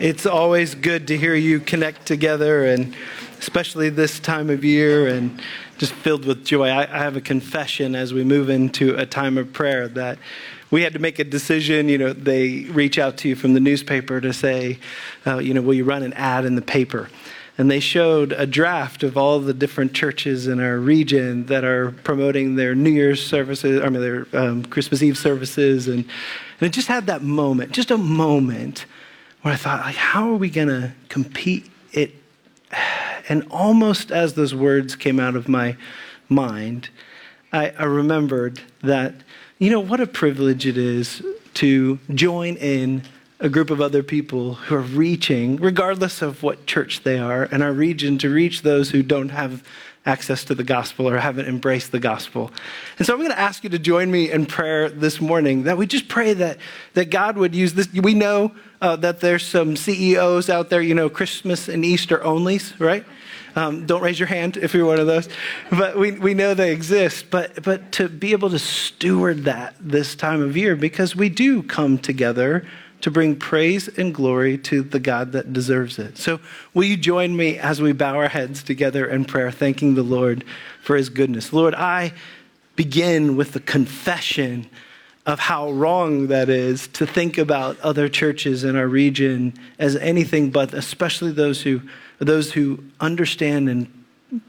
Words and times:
It's 0.00 0.24
always 0.24 0.74
good 0.74 1.08
to 1.08 1.18
hear 1.18 1.34
you 1.34 1.60
connect 1.60 2.06
together, 2.06 2.64
and 2.64 2.96
especially 3.38 3.90
this 3.90 4.18
time 4.18 4.48
of 4.48 4.64
year, 4.64 5.06
and 5.06 5.38
just 5.76 5.92
filled 5.92 6.24
with 6.24 6.42
joy. 6.42 6.68
I, 6.68 6.84
I, 6.84 7.02
have 7.02 7.16
a 7.16 7.20
confession 7.20 7.94
as 7.94 8.14
we 8.14 8.24
move 8.24 8.48
into 8.48 8.96
a 8.96 9.04
time 9.04 9.36
of 9.36 9.52
prayer 9.52 9.88
that 9.88 10.18
we 10.70 10.80
had 10.80 10.94
to 10.94 10.98
make 10.98 11.18
a 11.18 11.24
decision. 11.24 11.90
You 11.90 11.98
know, 11.98 12.12
they 12.14 12.60
reach 12.70 12.98
out 12.98 13.18
to 13.18 13.28
you 13.28 13.36
from 13.36 13.52
the 13.52 13.60
newspaper 13.60 14.22
to 14.22 14.32
say, 14.32 14.78
uh, 15.26 15.36
you 15.36 15.52
know, 15.52 15.60
will 15.60 15.74
you 15.74 15.84
run 15.84 16.02
an 16.02 16.14
ad 16.14 16.46
in 16.46 16.54
the 16.54 16.62
paper? 16.62 17.10
And 17.58 17.70
they 17.70 17.80
showed 17.80 18.32
a 18.32 18.46
draft 18.46 19.02
of 19.02 19.18
all 19.18 19.38
the 19.38 19.52
different 19.52 19.92
churches 19.92 20.46
in 20.46 20.60
our 20.60 20.78
region 20.78 21.44
that 21.46 21.62
are 21.62 21.90
promoting 22.04 22.56
their 22.56 22.74
New 22.74 22.88
Year's 22.88 23.22
services, 23.22 23.82
I 23.82 23.90
mean, 23.90 24.00
their 24.00 24.26
um, 24.32 24.64
Christmas 24.64 25.02
Eve 25.02 25.18
services. 25.18 25.88
And, 25.88 26.06
and 26.58 26.66
it 26.66 26.70
just 26.70 26.88
had 26.88 27.06
that 27.08 27.20
moment, 27.20 27.72
just 27.72 27.90
a 27.90 27.98
moment 27.98 28.86
where 29.42 29.54
I 29.54 29.56
thought, 29.56 29.80
like, 29.80 29.96
how 29.96 30.30
are 30.30 30.36
we 30.36 30.50
going 30.50 30.68
to 30.68 30.92
compete 31.08 31.70
it? 31.92 32.14
And 33.28 33.46
almost 33.50 34.10
as 34.10 34.34
those 34.34 34.54
words 34.54 34.96
came 34.96 35.20
out 35.20 35.36
of 35.36 35.48
my 35.48 35.76
mind, 36.28 36.90
I, 37.52 37.70
I 37.70 37.84
remembered 37.84 38.60
that, 38.82 39.14
you 39.58 39.70
know, 39.70 39.80
what 39.80 40.00
a 40.00 40.06
privilege 40.06 40.66
it 40.66 40.76
is 40.76 41.22
to 41.54 41.98
join 42.14 42.56
in 42.56 43.02
a 43.40 43.48
group 43.48 43.70
of 43.70 43.80
other 43.80 44.02
people 44.02 44.54
who 44.54 44.74
are 44.74 44.80
reaching, 44.80 45.56
regardless 45.56 46.20
of 46.20 46.42
what 46.42 46.66
church 46.66 47.02
they 47.02 47.18
are, 47.18 47.44
in 47.44 47.62
our 47.62 47.72
region 47.72 48.18
to 48.18 48.28
reach 48.28 48.62
those 48.62 48.90
who 48.90 49.02
don't 49.02 49.30
have 49.30 49.64
access 50.06 50.44
to 50.44 50.54
the 50.54 50.64
gospel 50.64 51.08
or 51.08 51.18
haven't 51.18 51.46
embraced 51.46 51.92
the 51.92 52.00
gospel. 52.00 52.50
And 52.98 53.06
so 53.06 53.12
I'm 53.12 53.18
going 53.18 53.30
to 53.30 53.38
ask 53.38 53.62
you 53.62 53.70
to 53.70 53.78
join 53.78 54.10
me 54.10 54.30
in 54.30 54.46
prayer 54.46 54.88
this 54.88 55.20
morning 55.20 55.64
that 55.64 55.76
we 55.76 55.86
just 55.86 56.08
pray 56.08 56.32
that, 56.34 56.58
that 56.94 57.10
God 57.10 57.36
would 57.36 57.54
use 57.54 57.74
this. 57.74 57.92
We 57.92 58.14
know 58.14 58.52
uh, 58.80 58.96
that 58.96 59.20
there's 59.20 59.46
some 59.46 59.76
CEOs 59.76 60.48
out 60.48 60.70
there, 60.70 60.80
you 60.80 60.94
know, 60.94 61.10
Christmas 61.10 61.68
and 61.68 61.84
Easter 61.84 62.18
onlys, 62.18 62.78
right? 62.80 63.04
Um, 63.56 63.84
don't 63.84 64.02
raise 64.02 64.18
your 64.18 64.28
hand 64.28 64.56
if 64.56 64.72
you're 64.72 64.86
one 64.86 65.00
of 65.00 65.06
those. 65.06 65.28
But 65.70 65.98
we, 65.98 66.12
we 66.12 66.34
know 66.34 66.54
they 66.54 66.72
exist. 66.72 67.26
But, 67.30 67.62
but 67.62 67.92
to 67.92 68.08
be 68.08 68.32
able 68.32 68.50
to 68.50 68.58
steward 68.58 69.44
that 69.44 69.74
this 69.80 70.14
time 70.14 70.40
of 70.40 70.56
year, 70.56 70.76
because 70.76 71.14
we 71.14 71.28
do 71.28 71.62
come 71.62 71.98
together 71.98 72.64
to 73.00 73.10
bring 73.10 73.36
praise 73.36 73.88
and 73.88 74.14
glory 74.14 74.58
to 74.58 74.82
the 74.82 75.00
God 75.00 75.32
that 75.32 75.52
deserves 75.52 75.98
it. 75.98 76.18
So, 76.18 76.40
will 76.74 76.84
you 76.84 76.96
join 76.96 77.36
me 77.36 77.58
as 77.58 77.80
we 77.80 77.92
bow 77.92 78.16
our 78.16 78.28
heads 78.28 78.62
together 78.62 79.06
in 79.06 79.24
prayer, 79.24 79.50
thanking 79.50 79.94
the 79.94 80.02
Lord 80.02 80.44
for 80.82 80.96
his 80.96 81.08
goodness? 81.08 81.52
Lord, 81.52 81.74
I 81.74 82.12
begin 82.76 83.36
with 83.36 83.52
the 83.52 83.60
confession 83.60 84.68
of 85.26 85.38
how 85.38 85.70
wrong 85.70 86.28
that 86.28 86.48
is 86.48 86.88
to 86.88 87.06
think 87.06 87.38
about 87.38 87.78
other 87.80 88.08
churches 88.08 88.64
in 88.64 88.74
our 88.76 88.88
region 88.88 89.54
as 89.78 89.96
anything 89.96 90.50
but, 90.50 90.72
especially 90.72 91.30
those 91.30 91.62
who, 91.62 91.82
those 92.18 92.52
who 92.52 92.82
understand 92.98 93.68
and 93.68 94.04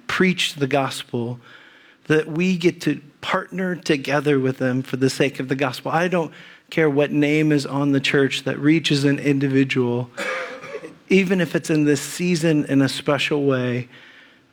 preach 0.08 0.56
the 0.56 0.68
gospel, 0.68 1.40
that 2.08 2.28
we 2.28 2.58
get 2.58 2.82
to 2.82 3.02
partner 3.22 3.76
together 3.76 4.40
with 4.40 4.58
them 4.58 4.82
for 4.82 4.98
the 4.98 5.10
sake 5.10 5.40
of 5.40 5.48
the 5.48 5.56
gospel. 5.56 5.92
I 5.92 6.08
don't 6.08 6.32
care 6.72 6.90
what 6.90 7.12
name 7.12 7.52
is 7.52 7.66
on 7.66 7.92
the 7.92 8.00
church 8.00 8.44
that 8.44 8.58
reaches 8.58 9.04
an 9.04 9.20
individual, 9.20 10.10
even 11.10 11.42
if 11.42 11.56
it's 11.56 11.70
in 11.70 11.84
this 11.84 12.02
season 12.02 12.66
in 12.66 12.82
a 12.82 12.90
special 12.90 13.46
way, 13.46 13.88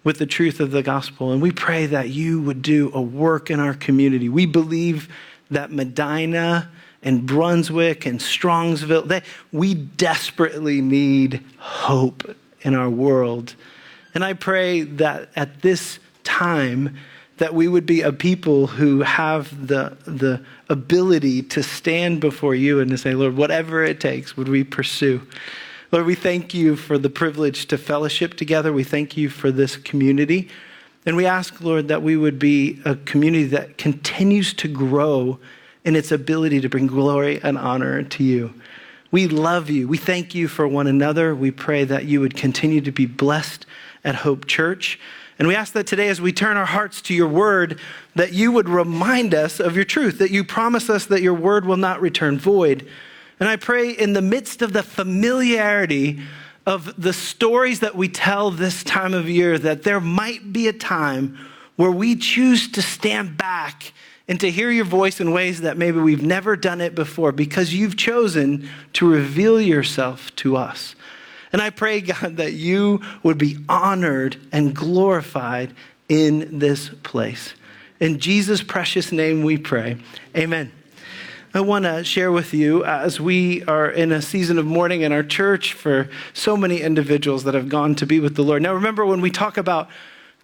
with 0.04 0.18
the 0.18 0.26
truth 0.26 0.60
of 0.60 0.70
the 0.70 0.82
gospel. 0.82 1.32
And 1.32 1.40
we 1.40 1.50
pray 1.50 1.86
that 1.86 2.10
you 2.10 2.40
would 2.42 2.62
do 2.62 2.90
a 2.94 3.00
work 3.00 3.50
in 3.50 3.60
our 3.60 3.74
community. 3.74 4.28
We 4.28 4.46
believe 4.46 5.08
that 5.50 5.70
Medina 5.70 6.70
and 7.02 7.26
Brunswick 7.26 8.06
and 8.06 8.18
Strongsville, 8.18 9.08
that 9.08 9.24
we 9.52 9.74
desperately 9.74 10.80
need 10.80 11.44
hope 11.58 12.36
in 12.62 12.74
our 12.74 12.90
world. 12.90 13.54
And 14.14 14.24
I 14.24 14.32
pray 14.32 14.82
that 14.82 15.30
at 15.36 15.62
this 15.62 16.00
time, 16.24 16.96
that 17.38 17.54
we 17.54 17.68
would 17.68 17.86
be 17.86 18.02
a 18.02 18.12
people 18.12 18.66
who 18.66 19.00
have 19.02 19.66
the, 19.66 19.96
the 20.04 20.44
ability 20.68 21.42
to 21.42 21.62
stand 21.62 22.20
before 22.20 22.54
you 22.54 22.80
and 22.80 22.90
to 22.90 22.98
say, 22.98 23.14
Lord, 23.14 23.36
whatever 23.36 23.82
it 23.82 24.00
takes, 24.00 24.36
would 24.36 24.48
we 24.48 24.64
pursue? 24.64 25.22
Lord, 25.90 26.04
we 26.04 26.14
thank 26.14 26.52
you 26.52 26.76
for 26.76 26.98
the 26.98 27.08
privilege 27.08 27.66
to 27.68 27.78
fellowship 27.78 28.34
together. 28.34 28.72
We 28.72 28.84
thank 28.84 29.16
you 29.16 29.30
for 29.30 29.50
this 29.50 29.76
community. 29.76 30.48
And 31.06 31.16
we 31.16 31.24
ask, 31.24 31.60
Lord, 31.62 31.88
that 31.88 32.02
we 32.02 32.16
would 32.16 32.38
be 32.38 32.80
a 32.84 32.96
community 32.96 33.46
that 33.46 33.78
continues 33.78 34.52
to 34.54 34.68
grow 34.68 35.38
in 35.84 35.96
its 35.96 36.12
ability 36.12 36.60
to 36.60 36.68
bring 36.68 36.86
glory 36.86 37.40
and 37.42 37.56
honor 37.56 38.02
to 38.02 38.22
you. 38.22 38.52
We 39.10 39.26
love 39.26 39.70
you. 39.70 39.88
We 39.88 39.96
thank 39.96 40.34
you 40.34 40.48
for 40.48 40.68
one 40.68 40.86
another. 40.86 41.34
We 41.34 41.50
pray 41.50 41.84
that 41.84 42.04
you 42.04 42.20
would 42.20 42.36
continue 42.36 42.82
to 42.82 42.92
be 42.92 43.06
blessed 43.06 43.64
at 44.04 44.16
Hope 44.16 44.46
Church. 44.46 45.00
And 45.38 45.46
we 45.46 45.54
ask 45.54 45.72
that 45.74 45.86
today, 45.86 46.08
as 46.08 46.20
we 46.20 46.32
turn 46.32 46.56
our 46.56 46.66
hearts 46.66 47.00
to 47.02 47.14
your 47.14 47.28
word, 47.28 47.78
that 48.16 48.32
you 48.32 48.50
would 48.52 48.68
remind 48.68 49.34
us 49.34 49.60
of 49.60 49.76
your 49.76 49.84
truth, 49.84 50.18
that 50.18 50.32
you 50.32 50.42
promise 50.42 50.90
us 50.90 51.06
that 51.06 51.22
your 51.22 51.34
word 51.34 51.64
will 51.64 51.76
not 51.76 52.00
return 52.00 52.38
void. 52.38 52.88
And 53.38 53.48
I 53.48 53.56
pray 53.56 53.90
in 53.90 54.14
the 54.14 54.22
midst 54.22 54.62
of 54.62 54.72
the 54.72 54.82
familiarity 54.82 56.20
of 56.66 57.00
the 57.00 57.12
stories 57.12 57.80
that 57.80 57.94
we 57.94 58.08
tell 58.08 58.50
this 58.50 58.82
time 58.82 59.14
of 59.14 59.28
year, 59.28 59.58
that 59.58 59.84
there 59.84 60.00
might 60.00 60.52
be 60.52 60.68
a 60.68 60.72
time 60.72 61.38
where 61.76 61.90
we 61.90 62.16
choose 62.16 62.70
to 62.72 62.82
stand 62.82 63.38
back 63.38 63.92
and 64.26 64.38
to 64.40 64.50
hear 64.50 64.70
your 64.70 64.84
voice 64.84 65.20
in 65.20 65.32
ways 65.32 65.62
that 65.62 65.78
maybe 65.78 65.98
we've 65.98 66.22
never 66.22 66.56
done 66.56 66.80
it 66.80 66.94
before 66.94 67.32
because 67.32 67.72
you've 67.72 67.96
chosen 67.96 68.68
to 68.92 69.08
reveal 69.08 69.60
yourself 69.60 70.34
to 70.36 70.56
us. 70.56 70.94
And 71.52 71.62
I 71.62 71.70
pray, 71.70 72.00
God, 72.00 72.36
that 72.36 72.52
you 72.52 73.00
would 73.22 73.38
be 73.38 73.58
honored 73.68 74.36
and 74.52 74.74
glorified 74.74 75.74
in 76.08 76.58
this 76.58 76.88
place. 76.88 77.54
In 78.00 78.18
Jesus' 78.18 78.62
precious 78.62 79.12
name 79.12 79.42
we 79.42 79.58
pray. 79.58 79.98
Amen. 80.36 80.72
I 81.54 81.60
want 81.62 81.86
to 81.86 82.04
share 82.04 82.30
with 82.30 82.52
you 82.52 82.84
as 82.84 83.20
we 83.20 83.64
are 83.64 83.90
in 83.90 84.12
a 84.12 84.20
season 84.20 84.58
of 84.58 84.66
mourning 84.66 85.00
in 85.00 85.12
our 85.12 85.22
church 85.22 85.72
for 85.72 86.10
so 86.34 86.56
many 86.56 86.82
individuals 86.82 87.44
that 87.44 87.54
have 87.54 87.68
gone 87.68 87.94
to 87.96 88.06
be 88.06 88.20
with 88.20 88.36
the 88.36 88.42
Lord. 88.42 88.62
Now, 88.62 88.74
remember 88.74 89.04
when 89.06 89.22
we 89.22 89.30
talk 89.30 89.56
about 89.56 89.88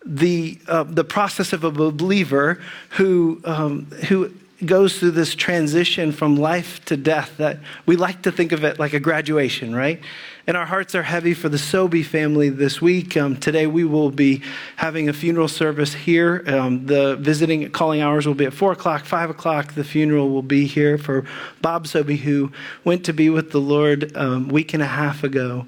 the, 0.04 0.58
uh, 0.66 0.84
the 0.84 1.04
process 1.04 1.52
of 1.52 1.62
a 1.62 1.70
believer 1.70 2.60
who, 2.90 3.40
um, 3.44 3.86
who 4.08 4.32
goes 4.64 4.98
through 4.98 5.12
this 5.12 5.34
transition 5.34 6.12
from 6.12 6.36
life 6.36 6.84
to 6.86 6.96
death 6.96 7.36
that 7.38 7.58
we 7.86 7.96
like 7.96 8.22
to 8.22 8.32
think 8.32 8.52
of 8.52 8.64
it 8.64 8.78
like 8.78 8.92
a 8.92 9.00
graduation, 9.00 9.74
right? 9.74 10.00
And 10.46 10.56
our 10.56 10.66
hearts 10.66 10.94
are 10.94 11.02
heavy 11.02 11.32
for 11.32 11.48
the 11.48 11.56
Sobey 11.56 12.02
family 12.02 12.50
this 12.50 12.82
week. 12.82 13.16
Um, 13.16 13.36
today 13.36 13.66
we 13.66 13.84
will 13.84 14.10
be 14.10 14.42
having 14.76 15.08
a 15.08 15.12
funeral 15.12 15.48
service 15.48 15.94
here. 15.94 16.44
Um, 16.46 16.84
the 16.86 17.16
visiting 17.16 17.70
calling 17.70 18.02
hours 18.02 18.26
will 18.26 18.34
be 18.34 18.44
at 18.44 18.52
4 18.52 18.72
o'clock, 18.72 19.06
5 19.06 19.30
o'clock. 19.30 19.72
The 19.72 19.84
funeral 19.84 20.30
will 20.30 20.42
be 20.42 20.66
here 20.66 20.98
for 20.98 21.24
Bob 21.62 21.86
Sobey, 21.86 22.16
who 22.16 22.52
went 22.84 23.04
to 23.06 23.12
be 23.14 23.30
with 23.30 23.52
the 23.52 23.60
Lord 23.60 24.14
um, 24.16 24.48
week 24.48 24.74
and 24.74 24.82
a 24.82 24.86
half 24.86 25.24
ago. 25.24 25.66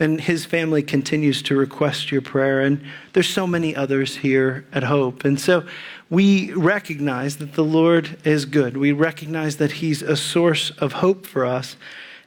And 0.00 0.20
his 0.20 0.44
family 0.44 0.82
continues 0.82 1.42
to 1.42 1.56
request 1.56 2.12
your 2.12 2.22
prayer. 2.22 2.60
And 2.60 2.84
there's 3.14 3.28
so 3.28 3.46
many 3.46 3.74
others 3.74 4.16
here 4.16 4.64
at 4.72 4.84
Hope. 4.84 5.24
And 5.24 5.40
so 5.40 5.64
we 6.10 6.52
recognize 6.52 7.36
that 7.36 7.54
the 7.54 7.64
Lord 7.64 8.18
is 8.24 8.44
good. 8.44 8.76
We 8.76 8.92
recognize 8.92 9.58
that 9.58 9.72
He's 9.72 10.02
a 10.02 10.16
source 10.16 10.70
of 10.78 10.94
hope 10.94 11.26
for 11.26 11.44
us. 11.44 11.76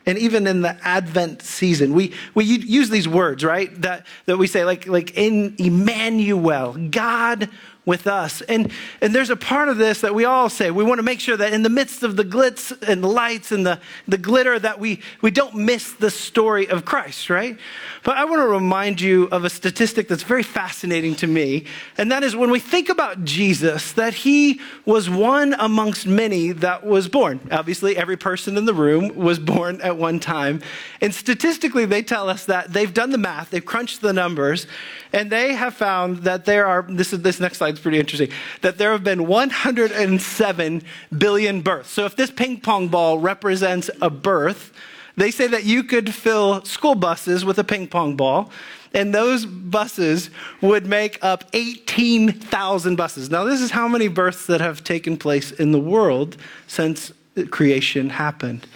And 0.06 0.18
even 0.18 0.48
in 0.48 0.62
the 0.62 0.78
Advent 0.84 1.44
season, 1.44 1.94
we, 1.94 2.14
we 2.34 2.44
use 2.44 2.90
these 2.90 3.08
words, 3.08 3.44
right? 3.44 3.70
That, 3.82 4.08
that 4.26 4.38
we 4.38 4.48
say, 4.48 4.66
like, 4.66 4.88
like 4.88 5.16
in 5.16 5.56
Emmanuel, 5.60 6.74
God 6.74 7.50
with 7.86 8.06
us. 8.06 8.42
And, 8.42 8.72
and 9.02 9.14
there's 9.14 9.32
a 9.32 9.36
part 9.36 9.68
of 9.68 9.78
this 9.78 10.02
that 10.02 10.14
we 10.14 10.24
all 10.26 10.50
say. 10.50 10.70
We 10.70 10.84
want 10.84 11.00
to 11.00 11.04
make 11.04 11.20
sure 11.20 11.36
that 11.36 11.52
in 11.52 11.64
the 11.64 11.70
midst 11.70 12.04
of 12.04 12.16
the 12.16 12.24
glitz 12.24 12.80
and 12.88 13.04
the 13.04 13.08
lights 13.08 13.52
and 13.52 13.66
the, 13.66 13.80
the 14.08 14.20
glitter 14.20 14.60
that 14.60 14.80
we, 14.80 15.02
we 15.22 15.32
don't 15.32 15.56
miss 15.56 15.94
the 15.94 16.12
story 16.12 16.68
of 16.68 16.86
Christ, 16.86 17.30
right? 17.30 17.58
But 18.04 18.18
I 18.18 18.26
want 18.26 18.42
to 18.42 18.48
remind 18.48 19.02
you 19.02 19.26
of 19.32 19.46
a 19.46 19.50
statistic 19.50 20.08
that's 20.08 20.22
very 20.24 20.44
fascinating 20.44 21.16
to 21.16 21.28
me. 21.28 21.66
And 21.98 22.12
that 22.12 22.24
is 22.24 22.36
when 22.36 22.52
we 22.52 22.60
think 22.60 22.90
about 22.90 23.24
Jesus, 23.26 23.94
that 23.94 24.14
he 24.14 24.62
was 24.86 25.10
one 25.10 25.56
amongst 25.58 26.06
many 26.06 26.52
that 26.52 26.86
was 26.86 27.08
born. 27.08 27.40
Obviously, 27.52 27.98
every 27.98 28.18
person 28.18 28.58
in 28.58 28.66
the 28.66 28.74
room 28.74 29.16
was 29.16 29.40
born 29.40 29.82
at 29.82 29.98
one 29.98 30.20
time. 30.20 30.62
And 31.02 31.14
statistically, 31.14 31.86
they 31.86 32.04
tell 32.04 32.30
us 32.30 32.46
that 32.46 32.74
they've 32.74 32.94
done 32.94 33.10
the 33.10 33.18
math, 33.18 33.50
they've 33.50 33.66
crunched 33.66 34.02
the 34.02 34.14
numbers, 34.14 34.68
and 35.14 35.32
they 35.32 35.54
have 35.54 35.74
found 35.74 36.20
that 36.20 36.46
there 36.46 36.68
are, 36.68 36.86
this 36.88 37.12
is 37.12 37.22
this 37.22 37.40
next 37.40 37.58
slide 37.58 37.71
slide's 37.72 37.82
pretty 37.82 38.00
interesting, 38.00 38.30
that 38.62 38.78
there 38.78 38.92
have 38.92 39.04
been 39.04 39.28
107 39.28 40.84
billion 41.18 41.62
births. 41.62 41.90
So 41.90 42.06
if 42.06 42.16
this 42.16 42.32
ping 42.32 42.60
pong 42.60 42.90
ball 42.90 43.20
represents 43.20 43.90
a 44.02 44.10
birth, 44.10 44.74
they 45.16 45.32
say 45.32 45.48
that 45.48 45.64
you 45.64 45.84
could 45.84 46.14
fill 46.14 46.64
school 46.66 46.96
buses 46.96 47.46
with 47.46 47.58
a 47.60 47.64
ping 47.64 47.88
pong 47.88 48.16
ball, 48.16 48.52
and 48.94 49.16
those 49.16 49.46
buses 49.46 50.30
would 50.60 50.86
make 50.86 51.18
up 51.22 51.46
18,000 51.54 52.96
buses. 52.98 53.30
Now, 53.30 53.46
this 53.46 53.62
is 53.62 53.72
how 53.72 53.88
many 53.88 54.10
births 54.10 54.48
that 54.48 54.60
have 54.60 54.84
taken 54.84 55.16
place 55.16 55.52
in 55.52 55.72
the 55.72 55.80
world 55.80 56.36
since 56.68 57.14
creation 57.52 58.10
happened. 58.10 58.68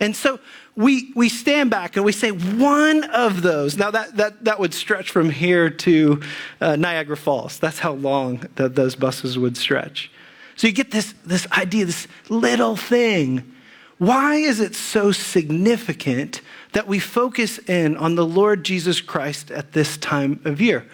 And 0.00 0.14
so 0.14 0.38
we, 0.76 1.12
we 1.14 1.28
stand 1.28 1.70
back 1.70 1.96
and 1.96 2.04
we 2.04 2.12
say 2.12 2.30
one 2.30 3.04
of 3.04 3.42
those. 3.42 3.76
Now, 3.76 3.90
that, 3.92 4.16
that, 4.16 4.44
that 4.44 4.58
would 4.58 4.74
stretch 4.74 5.10
from 5.10 5.30
here 5.30 5.70
to 5.70 6.20
uh, 6.60 6.76
Niagara 6.76 7.16
Falls. 7.16 7.58
That's 7.58 7.78
how 7.78 7.92
long 7.92 8.48
that 8.56 8.74
those 8.74 8.96
buses 8.96 9.38
would 9.38 9.56
stretch. 9.56 10.10
So 10.56 10.66
you 10.66 10.72
get 10.72 10.90
this, 10.90 11.14
this 11.24 11.46
idea, 11.52 11.84
this 11.84 12.08
little 12.28 12.76
thing. 12.76 13.52
Why 13.98 14.36
is 14.36 14.60
it 14.60 14.74
so 14.74 15.12
significant 15.12 16.40
that 16.72 16.88
we 16.88 16.98
focus 16.98 17.58
in 17.58 17.96
on 17.96 18.16
the 18.16 18.26
Lord 18.26 18.64
Jesus 18.64 19.00
Christ 19.00 19.52
at 19.52 19.72
this 19.72 19.96
time 19.96 20.40
of 20.44 20.60
year? 20.60 20.86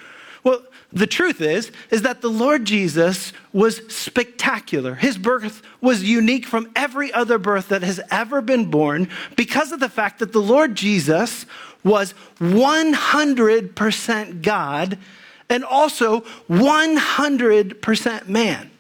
Well, 0.43 0.63
the 0.93 1.07
truth 1.07 1.41
is 1.41 1.71
is 1.91 2.03
that 2.03 2.21
the 2.21 2.31
Lord 2.31 2.65
Jesus 2.65 3.33
was 3.53 3.77
spectacular. 3.93 4.97
His 4.97 5.19
birth 5.19 5.63
was 5.81 6.03
unique 6.03 6.47
from 6.47 6.71
every 6.75 7.13
other 7.13 7.39
birth 7.39 7.69
that 7.69 7.83
has 7.83 8.01
ever 8.11 8.41
been 8.41 8.71
born 8.71 9.09
because 9.37 9.73
of 9.73 9.81
the 9.81 9.89
fact 9.89 10.19
that 10.19 10.33
the 10.33 10.41
Lord 10.41 10.75
Jesus 10.75 11.47
was 11.85 12.15
100% 12.39 14.43
God 14.43 14.99
and 15.49 15.65
also 15.65 16.21
100% 16.49 18.29
man. 18.29 18.71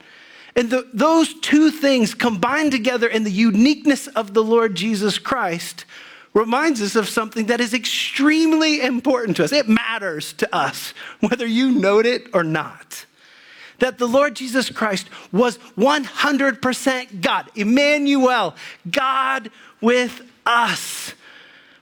And 0.56 0.70
the, 0.70 0.88
those 0.92 1.38
two 1.40 1.70
things 1.70 2.14
combined 2.14 2.72
together 2.72 3.08
in 3.08 3.24
the 3.24 3.30
uniqueness 3.30 4.08
of 4.08 4.34
the 4.34 4.42
Lord 4.42 4.74
Jesus 4.74 5.18
Christ 5.18 5.84
reminds 6.32 6.80
us 6.80 6.94
of 6.94 7.08
something 7.08 7.46
that 7.46 7.60
is 7.60 7.74
extremely 7.74 8.80
important 8.80 9.36
to 9.36 9.44
us. 9.44 9.52
It 9.52 9.68
matters 9.68 10.32
to 10.34 10.54
us, 10.54 10.94
whether 11.20 11.46
you 11.46 11.70
note 11.70 12.06
it 12.06 12.28
or 12.32 12.44
not. 12.44 13.06
That 13.78 13.98
the 13.98 14.06
Lord 14.06 14.36
Jesus 14.36 14.68
Christ 14.68 15.08
was 15.32 15.56
100% 15.78 17.20
God, 17.22 17.50
Emmanuel, 17.54 18.54
God 18.90 19.50
with 19.80 20.22
us. 20.44 21.14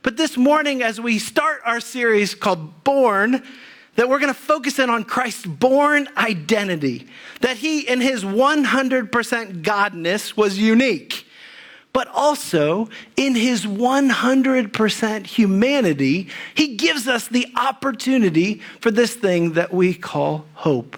But 0.02 0.16
this 0.16 0.36
morning, 0.36 0.82
as 0.82 1.00
we 1.00 1.18
start 1.18 1.60
our 1.64 1.80
series 1.80 2.36
called 2.36 2.84
Born, 2.84 3.42
that 3.96 4.08
we're 4.08 4.20
going 4.20 4.32
to 4.32 4.40
focus 4.40 4.78
in 4.78 4.90
on 4.90 5.02
Christ's 5.02 5.44
born 5.44 6.08
identity, 6.16 7.08
that 7.40 7.56
he, 7.56 7.80
in 7.80 8.00
his 8.00 8.22
100% 8.22 9.62
godness, 9.62 10.36
was 10.36 10.56
unique 10.56 11.17
but 11.98 12.06
also 12.14 12.88
in 13.16 13.34
his 13.34 13.66
100% 13.66 15.26
humanity, 15.26 16.28
he 16.54 16.76
gives 16.76 17.08
us 17.08 17.26
the 17.26 17.44
opportunity 17.56 18.62
for 18.80 18.92
this 18.92 19.16
thing 19.16 19.54
that 19.54 19.74
we 19.74 19.92
call 19.94 20.46
hope. 20.54 20.96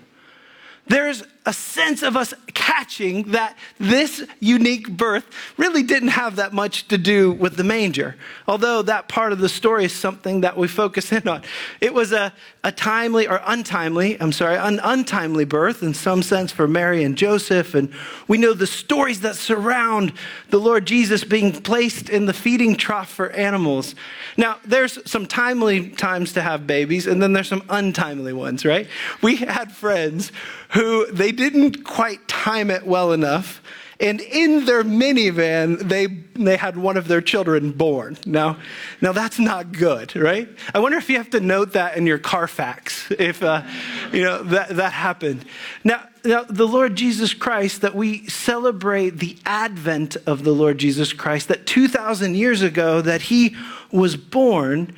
There's 0.89 1.23
a 1.51 1.53
sense 1.53 2.05
of 2.05 2.17
us 2.17 2.33
catching 2.55 3.25
that 3.33 3.59
this 3.81 4.25
unique 4.39 4.89
birth 4.89 5.27
really 5.57 5.83
didn't 5.83 6.11
have 6.11 6.37
that 6.37 6.53
much 6.53 6.87
to 6.87 6.97
do 6.97 7.33
with 7.33 7.57
the 7.57 7.65
manger, 7.65 8.15
although 8.47 8.83
that 8.83 9.09
part 9.09 9.33
of 9.33 9.41
the 9.41 9.49
story 9.49 9.85
is 9.85 9.93
something 9.93 10.43
that 10.43 10.57
we 10.57 10.69
focus 10.69 11.11
in 11.11 11.27
on. 11.27 11.43
It 11.81 11.93
was 11.93 12.13
a, 12.13 12.33
a 12.63 12.71
timely 12.71 13.27
or 13.27 13.41
untimely, 13.45 14.17
I'm 14.21 14.31
sorry, 14.31 14.59
an 14.59 14.79
untimely 14.85 15.45
birth 15.45 15.83
in 15.83 15.93
some 15.93 16.23
sense 16.23 16.53
for 16.53 16.69
Mary 16.69 17.03
and 17.03 17.19
Joseph. 17.19 17.75
And 17.75 17.93
we 18.29 18.39
know 18.39 18.55
the 18.55 18.69
stories 18.69 19.23
that 19.23 19.35
surround 19.35 20.13
the 20.51 20.61
Lord 20.61 20.87
Jesus 20.87 21.25
being 21.25 21.51
placed 21.51 22.09
in 22.09 22.27
the 22.27 22.33
feeding 22.33 22.77
trough 22.77 23.11
for 23.11 23.31
animals. 23.31 23.97
Now, 24.37 24.59
there's 24.65 25.01
some 25.11 25.27
timely 25.27 25.89
times 25.91 26.33
to 26.35 26.43
have 26.43 26.69
babies, 26.69 27.09
and 27.09 27.21
then 27.21 27.33
there's 27.33 27.49
some 27.49 27.65
untimely 27.69 28.33
ones, 28.33 28.65
right? 28.65 28.87
We 29.21 29.35
had 29.35 29.73
friends 29.73 30.31
who 30.71 31.11
they 31.11 31.33
didn't 31.33 31.85
quite 31.85 32.27
time 32.29 32.71
it 32.71 32.87
well 32.87 33.13
enough. 33.13 33.61
And 34.01 34.23
in 34.23 34.65
their 34.65 34.83
minivan, 34.83 35.79
they, 35.81 36.07
they 36.07 36.57
had 36.57 36.79
one 36.79 36.97
of 36.97 37.07
their 37.07 37.21
children 37.21 37.73
born. 37.73 38.17
Now, 38.25 38.57
now 39.03 39.13
that's 39.13 39.39
not 39.39 39.73
good, 39.73 40.17
right? 40.17 40.49
I 40.75 40.79
wonder 40.79 40.97
if 40.97 41.11
you 41.11 41.19
have 41.19 41.29
to 41.31 41.41
note 41.41 41.75
that 41.75 41.99
in 41.99 42.07
your 42.07 42.19
Carfax, 42.19 43.11
if 43.19 43.43
uh, 43.43 43.63
you 44.11 44.25
know 44.25 44.43
that, 44.45 44.71
that 44.77 44.95
happened. 44.95 45.45
Now, 45.85 46.09
now, 46.25 46.45
the 46.45 46.67
Lord 46.67 46.97
Jesus 46.97 47.35
Christ, 47.35 47.81
that 47.81 47.95
we 47.95 48.27
celebrate 48.27 49.19
the 49.19 49.39
advent 49.47 50.17
of 50.27 50.45
the 50.45 50.53
Lord 50.53 50.79
Jesus 50.79 51.13
Christ, 51.13 51.49
that 51.49 51.67
2,000 51.67 52.35
years 52.35 52.63
ago 52.63 53.01
that 53.01 53.23
he 53.23 53.57
was 53.91 54.17
born, 54.17 54.95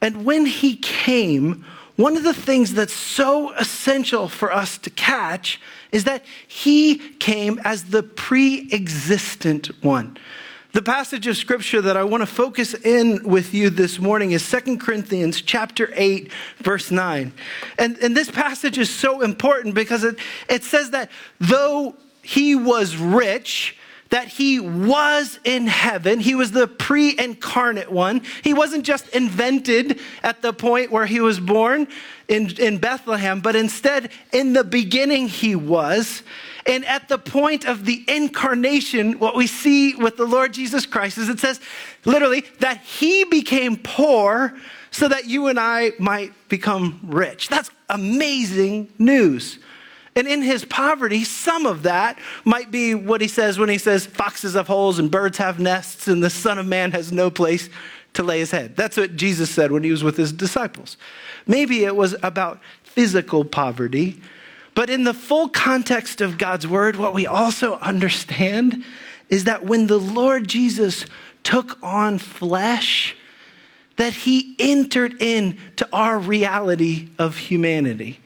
and 0.00 0.24
when 0.24 0.44
he 0.44 0.76
came, 0.76 1.64
one 1.96 2.16
of 2.16 2.22
the 2.22 2.34
things 2.34 2.74
that's 2.74 2.92
so 2.92 3.52
essential 3.54 4.28
for 4.28 4.52
us 4.52 4.76
to 4.78 4.90
catch 4.90 5.60
is 5.92 6.04
that 6.04 6.24
he 6.46 6.96
came 6.96 7.58
as 7.64 7.84
the 7.84 8.02
pre 8.02 8.68
existent 8.70 9.68
one. 9.82 10.18
The 10.72 10.82
passage 10.82 11.26
of 11.26 11.38
scripture 11.38 11.80
that 11.80 11.96
I 11.96 12.04
want 12.04 12.20
to 12.20 12.26
focus 12.26 12.74
in 12.74 13.22
with 13.22 13.54
you 13.54 13.70
this 13.70 13.98
morning 13.98 14.32
is 14.32 14.46
2 14.50 14.76
Corinthians 14.76 15.40
chapter 15.40 15.90
8, 15.94 16.30
verse 16.58 16.90
9. 16.90 17.32
And, 17.78 17.96
and 17.98 18.14
this 18.14 18.30
passage 18.30 18.76
is 18.76 18.90
so 18.90 19.22
important 19.22 19.74
because 19.74 20.04
it, 20.04 20.18
it 20.50 20.64
says 20.64 20.90
that 20.90 21.10
though 21.40 21.96
he 22.20 22.54
was 22.54 22.94
rich, 22.94 23.74
that 24.10 24.28
he 24.28 24.60
was 24.60 25.38
in 25.44 25.66
heaven. 25.66 26.20
He 26.20 26.34
was 26.34 26.52
the 26.52 26.66
pre 26.66 27.18
incarnate 27.18 27.90
one. 27.90 28.22
He 28.42 28.54
wasn't 28.54 28.84
just 28.84 29.08
invented 29.08 30.00
at 30.22 30.42
the 30.42 30.52
point 30.52 30.90
where 30.90 31.06
he 31.06 31.20
was 31.20 31.40
born 31.40 31.88
in, 32.28 32.50
in 32.58 32.78
Bethlehem, 32.78 33.40
but 33.40 33.56
instead, 33.56 34.10
in 34.32 34.52
the 34.52 34.64
beginning, 34.64 35.28
he 35.28 35.54
was. 35.54 36.22
And 36.66 36.84
at 36.84 37.08
the 37.08 37.18
point 37.18 37.64
of 37.64 37.84
the 37.84 38.04
incarnation, 38.08 39.18
what 39.20 39.36
we 39.36 39.46
see 39.46 39.94
with 39.94 40.16
the 40.16 40.26
Lord 40.26 40.52
Jesus 40.52 40.84
Christ 40.84 41.16
is 41.18 41.28
it 41.28 41.38
says 41.38 41.60
literally 42.04 42.44
that 42.58 42.80
he 42.80 43.24
became 43.24 43.76
poor 43.76 44.56
so 44.90 45.08
that 45.08 45.26
you 45.26 45.46
and 45.46 45.60
I 45.60 45.92
might 45.98 46.32
become 46.48 47.00
rich. 47.04 47.48
That's 47.48 47.70
amazing 47.88 48.92
news. 48.98 49.58
And 50.16 50.26
in 50.26 50.40
his 50.40 50.64
poverty, 50.64 51.24
some 51.24 51.66
of 51.66 51.82
that 51.82 52.18
might 52.42 52.70
be 52.70 52.94
what 52.94 53.20
he 53.20 53.28
says 53.28 53.58
when 53.58 53.68
he 53.68 53.76
says, 53.76 54.06
Foxes 54.06 54.54
have 54.54 54.66
holes 54.66 54.98
and 54.98 55.10
birds 55.10 55.36
have 55.36 55.60
nests, 55.60 56.08
and 56.08 56.24
the 56.24 56.30
Son 56.30 56.58
of 56.58 56.66
Man 56.66 56.92
has 56.92 57.12
no 57.12 57.30
place 57.30 57.68
to 58.14 58.22
lay 58.22 58.38
his 58.38 58.50
head. 58.50 58.76
That's 58.76 58.96
what 58.96 59.16
Jesus 59.16 59.50
said 59.50 59.70
when 59.70 59.84
he 59.84 59.90
was 59.90 60.02
with 60.02 60.16
his 60.16 60.32
disciples. 60.32 60.96
Maybe 61.46 61.84
it 61.84 61.94
was 61.94 62.16
about 62.22 62.60
physical 62.82 63.44
poverty, 63.44 64.18
but 64.74 64.88
in 64.88 65.04
the 65.04 65.12
full 65.12 65.50
context 65.50 66.22
of 66.22 66.38
God's 66.38 66.66
word, 66.66 66.96
what 66.96 67.12
we 67.12 67.26
also 67.26 67.76
understand 67.76 68.82
is 69.28 69.44
that 69.44 69.64
when 69.66 69.86
the 69.86 69.98
Lord 69.98 70.48
Jesus 70.48 71.04
took 71.42 71.78
on 71.82 72.18
flesh, 72.18 73.14
that 73.96 74.14
he 74.14 74.56
entered 74.58 75.20
into 75.20 75.86
our 75.92 76.18
reality 76.18 77.10
of 77.18 77.36
humanity 77.36 78.20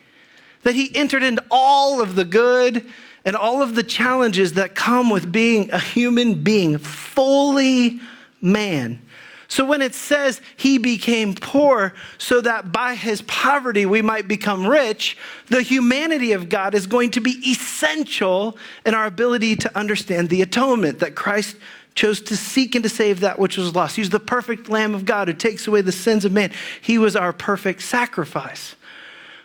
that 0.62 0.74
he 0.74 0.94
entered 0.94 1.22
into 1.22 1.44
all 1.50 2.00
of 2.00 2.14
the 2.14 2.24
good 2.24 2.86
and 3.24 3.36
all 3.36 3.62
of 3.62 3.74
the 3.74 3.82
challenges 3.82 4.54
that 4.54 4.74
come 4.74 5.10
with 5.10 5.30
being 5.30 5.70
a 5.70 5.78
human 5.78 6.42
being, 6.42 6.78
fully 6.78 8.00
man. 8.40 9.00
So 9.48 9.64
when 9.64 9.82
it 9.82 9.96
says 9.96 10.40
he 10.56 10.78
became 10.78 11.34
poor 11.34 11.92
so 12.18 12.40
that 12.40 12.70
by 12.70 12.94
his 12.94 13.22
poverty 13.22 13.84
we 13.84 14.00
might 14.00 14.28
become 14.28 14.64
rich, 14.64 15.18
the 15.48 15.60
humanity 15.60 16.32
of 16.32 16.48
God 16.48 16.72
is 16.72 16.86
going 16.86 17.10
to 17.12 17.20
be 17.20 17.32
essential 17.44 18.56
in 18.86 18.94
our 18.94 19.06
ability 19.06 19.56
to 19.56 19.76
understand 19.76 20.28
the 20.28 20.42
atonement 20.42 21.00
that 21.00 21.16
Christ 21.16 21.56
chose 21.96 22.20
to 22.22 22.36
seek 22.36 22.76
and 22.76 22.84
to 22.84 22.88
save 22.88 23.20
that 23.20 23.40
which 23.40 23.56
was 23.56 23.74
lost. 23.74 23.96
He's 23.96 24.10
the 24.10 24.20
perfect 24.20 24.68
Lamb 24.68 24.94
of 24.94 25.04
God 25.04 25.26
who 25.26 25.34
takes 25.34 25.66
away 25.66 25.80
the 25.80 25.90
sins 25.90 26.24
of 26.24 26.30
man. 26.30 26.52
He 26.80 26.96
was 26.96 27.16
our 27.16 27.32
perfect 27.32 27.82
sacrifice. 27.82 28.76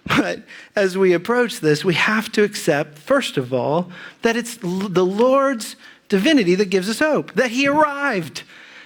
But 0.06 0.44
as 0.76 0.98
we 0.98 1.14
approach 1.14 1.60
this, 1.60 1.84
we 1.84 1.96
have 1.96 2.32
to 2.34 2.44
accept, 2.44 3.00
first 3.00 3.38
of 3.38 3.54
all, 3.54 3.92
that 4.22 4.36
it's 4.38 4.58
the 4.58 5.06
Lord's 5.06 5.76
divinity 6.10 6.56
that 6.56 6.70
gives 6.70 6.90
us 6.90 7.00
hope, 7.00 7.34
that 7.34 7.52
He 7.52 7.68
arrived, 7.68 8.44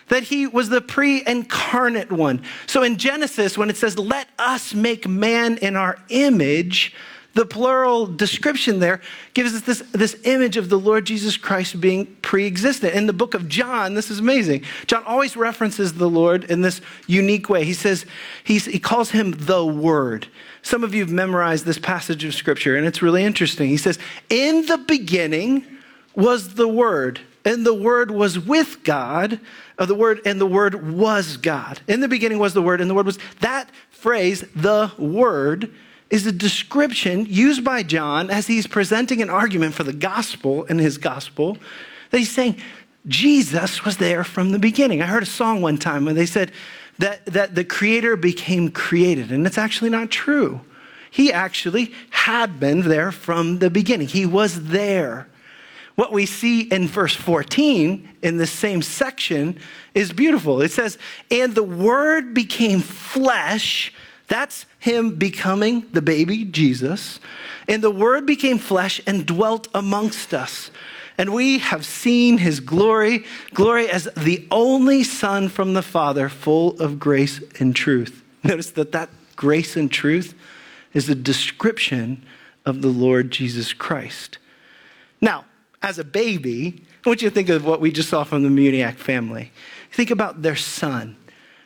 that 0.07 0.23
He 0.23 0.47
was 0.47 0.69
the 0.69 0.81
pre 0.81 1.23
incarnate 1.27 2.11
one. 2.11 2.41
So 2.67 2.83
in 2.83 2.97
Genesis, 2.97 3.57
when 3.57 3.69
it 3.69 3.77
says, 3.77 3.99
let 3.99 4.29
us 4.39 4.73
make 4.73 5.07
man 5.07 5.57
in 5.57 5.75
our 5.75 5.97
image, 6.07 6.93
the 7.35 7.45
plural 7.45 8.07
description 8.07 8.79
there 8.79 9.01
gives 9.33 9.53
us 9.53 9.61
this, 9.61 9.83
this 9.91 10.15
image 10.23 10.57
of 10.57 10.69
the 10.69 10.79
Lord 10.79 11.05
Jesus 11.05 11.37
Christ 11.37 11.79
being 11.79 12.05
pre 12.21 12.45
existent. 12.45 12.95
In 12.95 13.05
the 13.05 13.13
book 13.13 13.33
of 13.33 13.47
John, 13.47 13.93
this 13.93 14.09
is 14.09 14.19
amazing. 14.19 14.63
John 14.87 15.03
always 15.05 15.37
references 15.37 15.93
the 15.93 16.09
Lord 16.09 16.45
in 16.45 16.61
this 16.61 16.81
unique 17.07 17.49
way. 17.49 17.65
He 17.65 17.73
says, 17.73 18.05
he 18.43 18.59
calls 18.79 19.11
him 19.11 19.31
the 19.31 19.65
Word. 19.65 20.27
Some 20.61 20.83
of 20.83 20.93
you 20.93 21.01
have 21.01 21.11
memorized 21.11 21.65
this 21.65 21.79
passage 21.79 22.23
of 22.23 22.33
scripture, 22.33 22.75
and 22.75 22.85
it's 22.85 23.01
really 23.01 23.23
interesting. 23.23 23.69
He 23.69 23.77
says, 23.77 23.99
In 24.29 24.65
the 24.65 24.77
beginning 24.77 25.65
was 26.15 26.55
the 26.55 26.67
Word, 26.67 27.21
and 27.45 27.65
the 27.65 27.73
Word 27.73 28.11
was 28.11 28.39
with 28.39 28.83
God, 28.83 29.39
of 29.77 29.87
the 29.87 29.95
Word, 29.95 30.19
and 30.25 30.41
the 30.41 30.45
Word 30.45 30.91
was 30.91 31.37
God. 31.37 31.79
In 31.87 32.01
the 32.01 32.07
beginning 32.07 32.39
was 32.39 32.53
the 32.53 32.61
Word, 32.61 32.81
and 32.81 32.89
the 32.89 32.93
Word 32.93 33.05
was. 33.05 33.19
That 33.39 33.69
phrase, 33.89 34.43
the 34.55 34.91
Word, 34.97 35.73
is 36.09 36.25
a 36.25 36.31
description 36.31 37.25
used 37.27 37.63
by 37.63 37.83
John 37.83 38.29
as 38.29 38.47
he's 38.47 38.67
presenting 38.67 39.21
an 39.21 39.29
argument 39.29 39.73
for 39.75 39.83
the 39.83 39.93
gospel 39.93 40.63
in 40.65 40.79
his 40.79 40.97
gospel 40.97 41.57
that 42.09 42.17
he's 42.17 42.31
saying, 42.31 42.57
Jesus 43.07 43.85
was 43.85 43.97
there 43.97 44.23
from 44.23 44.51
the 44.51 44.59
beginning. 44.59 45.01
I 45.01 45.05
heard 45.05 45.23
a 45.23 45.27
song 45.27 45.61
one 45.61 45.77
time 45.77 46.05
where 46.05 46.13
they 46.13 46.25
said 46.25 46.51
that, 46.97 47.25
that 47.27 47.55
the 47.55 47.63
creator 47.63 48.15
became 48.15 48.69
created, 48.71 49.31
and 49.31 49.45
it's 49.47 49.57
actually 49.57 49.89
not 49.89 50.11
true. 50.11 50.61
He 51.11 51.31
actually 51.31 51.93
had 52.09 52.59
been 52.59 52.81
there 52.81 53.11
from 53.11 53.59
the 53.59 53.69
beginning, 53.69 54.07
he 54.07 54.25
was 54.25 54.65
there. 54.65 55.27
What 55.95 56.13
we 56.13 56.25
see 56.25 56.61
in 56.61 56.87
verse 56.87 57.13
14 57.13 58.07
in 58.21 58.37
the 58.37 58.47
same 58.47 58.81
section 58.81 59.59
is 59.93 60.13
beautiful. 60.13 60.61
It 60.61 60.71
says, 60.71 60.97
And 61.29 61.53
the 61.53 61.63
word 61.63 62.33
became 62.33 62.79
flesh. 62.79 63.93
That's 64.29 64.65
him 64.77 65.15
becoming 65.15 65.85
the 65.91 66.01
baby 66.01 66.45
Jesus. 66.45 67.19
And 67.67 67.83
the 67.83 67.91
word 67.91 68.25
became 68.25 68.57
flesh 68.59 69.01
and 69.05 69.25
dwelt 69.25 69.67
amongst 69.73 70.33
us. 70.33 70.71
And 71.17 71.33
we 71.33 71.57
have 71.59 71.85
seen 71.85 72.37
his 72.37 72.61
glory, 72.61 73.25
glory 73.53 73.89
as 73.89 74.07
the 74.15 74.47
only 74.51 75.03
Son 75.03 75.49
from 75.49 75.73
the 75.73 75.81
Father, 75.81 76.29
full 76.29 76.79
of 76.79 76.97
grace 76.97 77.41
and 77.59 77.75
truth. 77.75 78.23
Notice 78.43 78.71
that 78.71 78.93
that 78.93 79.09
grace 79.35 79.75
and 79.75 79.91
truth 79.91 80.33
is 80.93 81.09
a 81.09 81.15
description 81.15 82.23
of 82.65 82.81
the 82.81 82.87
Lord 82.87 83.31
Jesus 83.31 83.73
Christ. 83.73 84.37
Now, 85.19 85.43
as 85.81 85.99
a 85.99 86.03
baby, 86.03 86.83
I 87.05 87.09
want 87.09 87.21
you 87.21 87.29
to 87.29 87.35
think 87.35 87.49
of 87.49 87.65
what 87.65 87.81
we 87.81 87.91
just 87.91 88.09
saw 88.09 88.23
from 88.23 88.43
the 88.43 88.49
Muniac 88.49 88.95
family. 88.95 89.51
Think 89.91 90.11
about 90.11 90.41
their 90.41 90.55
son. 90.55 91.17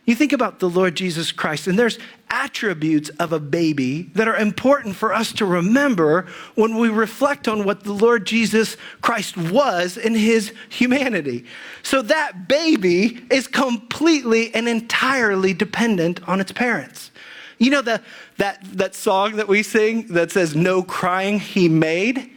You 0.05 0.15
think 0.15 0.33
about 0.33 0.59
the 0.59 0.69
Lord 0.69 0.95
Jesus 0.95 1.31
Christ, 1.31 1.67
and 1.67 1.79
there's 1.79 1.97
attributes 2.33 3.09
of 3.19 3.31
a 3.31 3.39
baby 3.39 4.09
that 4.15 4.27
are 4.27 4.35
important 4.35 4.95
for 4.95 5.13
us 5.13 5.31
to 5.33 5.45
remember 5.45 6.25
when 6.55 6.77
we 6.77 6.89
reflect 6.89 7.47
on 7.47 7.63
what 7.63 7.83
the 7.83 7.93
Lord 7.93 8.25
Jesus 8.25 8.75
Christ 9.01 9.37
was 9.37 9.97
in 9.97 10.15
his 10.15 10.51
humanity. 10.69 11.45
So 11.83 12.01
that 12.01 12.47
baby 12.47 13.23
is 13.29 13.47
completely 13.47 14.53
and 14.55 14.67
entirely 14.67 15.53
dependent 15.53 16.27
on 16.27 16.41
its 16.41 16.51
parents. 16.51 17.11
You 17.59 17.69
know 17.69 17.83
the, 17.83 18.01
that, 18.37 18.63
that 18.77 18.95
song 18.95 19.35
that 19.35 19.47
we 19.47 19.61
sing 19.61 20.07
that 20.07 20.31
says, 20.31 20.55
No 20.55 20.81
crying 20.81 21.39
he 21.39 21.69
made? 21.69 22.31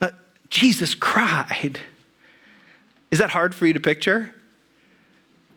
Uh, 0.00 0.10
Jesus 0.50 0.94
cried. 0.94 1.80
Is 3.10 3.18
that 3.18 3.30
hard 3.30 3.56
for 3.56 3.66
you 3.66 3.72
to 3.72 3.80
picture? 3.80 4.32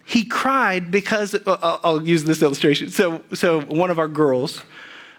He 0.05 0.23
cried 0.23 0.91
because, 0.91 1.33
uh, 1.33 1.79
I'll 1.83 2.05
use 2.05 2.23
this 2.23 2.43
illustration. 2.43 2.91
So, 2.91 3.23
so 3.33 3.61
one 3.61 3.89
of 3.89 3.97
our 3.97 4.07
girls, 4.07 4.61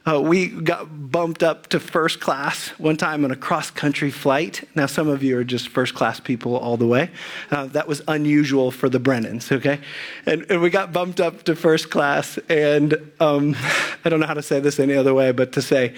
uh, 0.07 0.21
we 0.21 0.47
got 0.47 1.11
bumped 1.11 1.43
up 1.43 1.67
to 1.67 1.81
first 1.81 2.21
class 2.21 2.69
one 2.79 2.97
time 2.97 3.25
on 3.25 3.33
a 3.33 3.37
cross 3.37 3.69
country 3.69 4.13
flight. 4.13 4.63
Now, 4.77 4.87
some 4.87 5.09
of 5.09 5.25
you 5.25 5.37
are 5.39 5.43
just 5.43 5.69
first 5.69 5.97
class 5.97 6.21
people 6.21 6.57
all 6.57 6.77
the 6.77 6.87
way. 6.87 7.11
Uh, 7.51 7.67
that 7.67 7.89
was 7.89 8.01
unusual 8.07 8.71
for 8.71 8.89
the 8.89 9.01
Brennans, 9.01 9.51
okay? 9.51 9.81
And, 10.25 10.47
and 10.49 10.63
we 10.63 10.71
got 10.71 10.93
bumped 10.93 11.21
up 11.21 11.43
to 11.45 11.57
first 11.57 11.91
class, 11.91 12.39
and 12.49 12.95
um, 13.19 13.57
I 14.05 14.09
don't 14.09 14.21
know 14.21 14.27
how 14.27 14.35
to 14.35 14.43
say 14.43 14.61
this 14.61 14.79
any 14.79 14.95
other 14.95 15.13
way, 15.13 15.33
but 15.33 15.51
to 15.55 15.63
say 15.63 15.97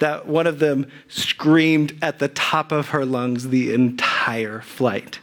that 0.00 0.26
one 0.26 0.46
of 0.46 0.58
them 0.58 0.86
screamed 1.08 1.96
at 2.02 2.18
the 2.18 2.28
top 2.28 2.72
of 2.72 2.88
her 2.88 3.04
lungs 3.04 3.48
the 3.48 3.72
entire 3.72 4.60
flight. 4.60 5.20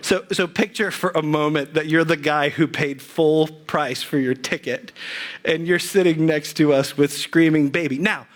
So, 0.00 0.24
so 0.32 0.46
picture 0.46 0.90
for 0.90 1.10
a 1.10 1.22
moment 1.22 1.74
that 1.74 1.86
you're 1.86 2.04
the 2.04 2.16
guy 2.16 2.50
who 2.50 2.66
paid 2.66 3.02
full 3.02 3.48
price 3.48 4.02
for 4.02 4.18
your 4.18 4.34
ticket 4.34 4.92
and 5.44 5.66
you're 5.66 5.78
sitting 5.78 6.24
next 6.24 6.54
to 6.54 6.72
us 6.72 6.96
with 6.96 7.12
screaming 7.12 7.68
baby. 7.68 7.98
Now, 7.98 8.26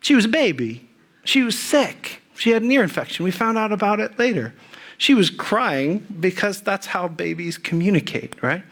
she 0.00 0.14
was 0.14 0.24
a 0.24 0.28
baby. 0.28 0.88
She 1.24 1.42
was 1.42 1.58
sick. 1.58 2.22
She 2.36 2.50
had 2.50 2.62
an 2.62 2.70
ear 2.70 2.82
infection. 2.82 3.24
We 3.24 3.32
found 3.32 3.58
out 3.58 3.72
about 3.72 3.98
it 3.98 4.18
later. 4.18 4.54
She 4.96 5.14
was 5.14 5.30
crying 5.30 6.06
because 6.20 6.60
that's 6.60 6.86
how 6.86 7.08
babies 7.08 7.58
communicate, 7.58 8.40
right? 8.42 8.62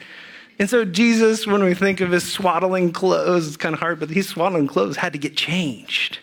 And 0.58 0.70
so 0.70 0.84
Jesus, 0.84 1.46
when 1.46 1.62
we 1.62 1.74
think 1.74 2.00
of 2.00 2.10
his 2.10 2.30
swaddling 2.30 2.92
clothes, 2.92 3.46
it's 3.46 3.56
kind 3.56 3.74
of 3.74 3.80
hard, 3.80 4.00
but 4.00 4.08
these 4.08 4.28
swaddling 4.28 4.66
clothes 4.66 4.96
had 4.96 5.12
to 5.12 5.18
get 5.18 5.36
changed. 5.36 6.18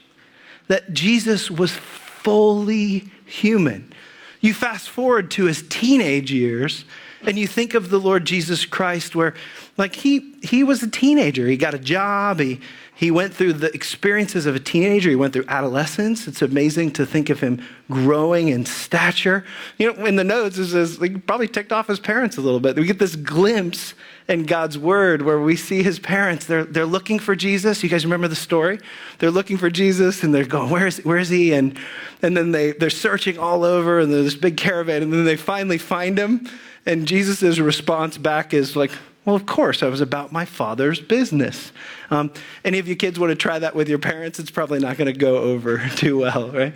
That 0.68 0.94
Jesus 0.94 1.52
was 1.52 1.72
fully 1.72 3.10
human. 3.26 3.94
You 4.42 4.54
fast 4.54 4.90
forward 4.90 5.32
to 5.32 5.46
his 5.46 5.64
teenage 5.70 6.32
years, 6.32 6.86
and 7.26 7.38
you 7.38 7.48
think 7.48 7.74
of 7.74 7.90
the 7.90 8.00
Lord 8.00 8.26
Jesus 8.26 8.66
Christ, 8.66 9.16
where 9.16 9.34
like 9.78 9.96
he 9.96 10.36
he 10.44 10.64
was 10.64 10.84
a 10.84 10.90
teenager. 10.90 11.48
He 11.48 11.58
got 11.58 11.74
a 11.74 11.80
job. 11.80 12.40
He 12.40 12.60
he 12.96 13.10
went 13.10 13.34
through 13.34 13.54
the 13.54 13.74
experiences 13.74 14.46
of 14.46 14.56
a 14.56 14.60
teenager. 14.60 15.10
He 15.10 15.16
went 15.16 15.34
through 15.34 15.46
adolescence. 15.48 16.28
It's 16.28 16.44
amazing 16.44 16.92
to 16.92 17.06
think 17.06 17.32
of 17.32 17.40
him 17.40 17.62
growing 17.90 18.50
in 18.50 18.66
stature. 18.66 19.44
You 19.80 19.92
know, 19.92 20.06
in 20.06 20.16
the 20.16 20.24
notes, 20.24 20.60
it 20.60 20.68
says 20.68 21.02
like, 21.02 21.26
probably 21.26 21.48
ticked 21.48 21.72
off 21.72 21.88
his 21.88 22.00
parents 22.00 22.38
a 22.38 22.42
little 22.42 22.60
bit. 22.60 22.76
We 22.76 22.86
get 22.86 23.00
this 23.00 23.16
glimpse 23.16 23.96
in 24.28 24.46
God's 24.46 24.78
word 24.78 25.24
where 25.24 25.40
we 25.40 25.56
see 25.56 25.82
his 25.82 25.98
parents. 25.98 26.46
They're, 26.46 26.64
they're 26.64 26.86
looking 26.86 27.18
for 27.18 27.36
Jesus. 27.36 27.82
You 27.82 27.90
guys 27.90 28.06
remember 28.06 28.28
the 28.28 28.36
story? 28.36 28.80
They're 29.18 29.32
looking 29.32 29.58
for 29.58 29.72
Jesus 29.72 30.24
and 30.24 30.34
they're 30.34 30.46
going, 30.46 30.70
where 30.70 30.88
is, 30.88 31.04
where 31.04 31.18
is 31.18 31.30
he? 31.30 31.54
And, 31.54 31.78
and 32.22 32.38
then 32.38 32.52
they, 32.52 32.74
they're 32.74 32.92
searching 32.92 33.40
all 33.40 33.64
over 33.64 34.00
and 34.00 34.14
there's 34.14 34.26
this 34.26 34.36
big 34.36 34.56
caravan 34.56 35.02
and 35.02 35.12
then 35.12 35.26
they 35.26 35.36
finally 35.36 35.80
find 35.80 36.18
him. 36.18 36.48
And 36.86 37.08
Jesus' 37.08 37.58
response 37.60 38.18
back 38.18 38.54
is 38.54 38.76
like, 38.76 38.92
well, 39.26 39.36
of 39.36 39.46
course, 39.46 39.84
I 39.84 39.88
was 39.88 40.02
about 40.02 40.32
my 40.32 40.46
father's 40.46 41.00
business. 41.00 41.72
Um, 42.10 42.32
any 42.66 42.80
of 42.80 42.88
you 42.88 42.96
kids 42.96 43.20
want 43.20 43.32
to 43.32 43.36
try 43.36 43.58
that 43.60 43.76
with 43.76 43.88
your 43.88 44.00
parents? 44.00 44.40
It's 44.40 44.52
probably 44.52 44.80
not 44.80 44.98
going 44.98 45.12
to 45.12 45.18
go 45.18 45.38
over 45.38 45.82
too 45.96 46.20
well, 46.20 46.50
right? 46.50 46.74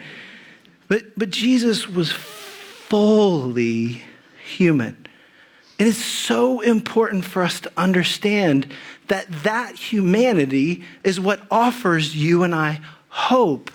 But, 0.88 1.18
but 1.18 1.30
Jesus 1.30 1.88
was 1.88 2.12
fully 2.12 4.04
human. 4.46 4.96
And 5.80 5.88
It 5.88 5.90
is 5.90 6.04
so 6.04 6.62
important 6.62 7.26
for 7.26 7.44
us 7.44 7.60
to 7.62 7.72
understand 7.76 8.74
that 9.10 9.28
that 9.44 9.76
humanity 9.76 10.84
is 11.04 11.20
what 11.20 11.42
offers 11.52 12.16
you 12.16 12.44
and 12.44 12.56
I 12.56 12.80
hope. 13.10 13.72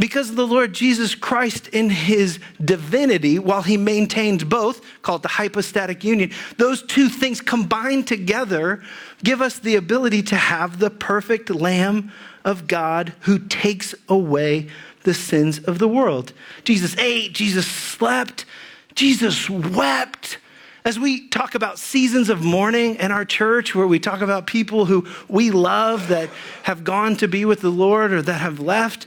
Because 0.00 0.34
the 0.34 0.46
Lord 0.46 0.72
Jesus 0.72 1.14
Christ, 1.14 1.68
in 1.68 1.90
his 1.90 2.38
divinity, 2.64 3.38
while 3.38 3.60
he 3.60 3.76
maintains 3.76 4.42
both, 4.42 4.80
called 5.02 5.22
the 5.22 5.28
hypostatic 5.28 6.02
union, 6.02 6.32
those 6.56 6.82
two 6.82 7.10
things 7.10 7.42
combined 7.42 8.06
together 8.06 8.82
give 9.22 9.42
us 9.42 9.58
the 9.58 9.76
ability 9.76 10.22
to 10.22 10.36
have 10.36 10.78
the 10.78 10.88
perfect 10.88 11.50
Lamb 11.50 12.10
of 12.46 12.66
God 12.66 13.12
who 13.20 13.38
takes 13.38 13.94
away 14.08 14.68
the 15.02 15.12
sins 15.12 15.58
of 15.58 15.78
the 15.78 15.88
world. 15.88 16.32
Jesus 16.64 16.96
ate, 16.96 17.34
Jesus 17.34 17.66
slept, 17.66 18.46
Jesus 18.94 19.50
wept. 19.50 20.38
As 20.82 20.98
we 20.98 21.28
talk 21.28 21.54
about 21.54 21.78
seasons 21.78 22.30
of 22.30 22.42
mourning 22.42 22.94
in 22.94 23.12
our 23.12 23.26
church, 23.26 23.74
where 23.74 23.86
we 23.86 23.98
talk 23.98 24.22
about 24.22 24.46
people 24.46 24.86
who 24.86 25.06
we 25.28 25.50
love 25.50 26.08
that 26.08 26.30
have 26.62 26.84
gone 26.84 27.16
to 27.16 27.28
be 27.28 27.44
with 27.44 27.60
the 27.60 27.68
Lord 27.68 28.14
or 28.14 28.22
that 28.22 28.40
have 28.40 28.60
left, 28.60 29.06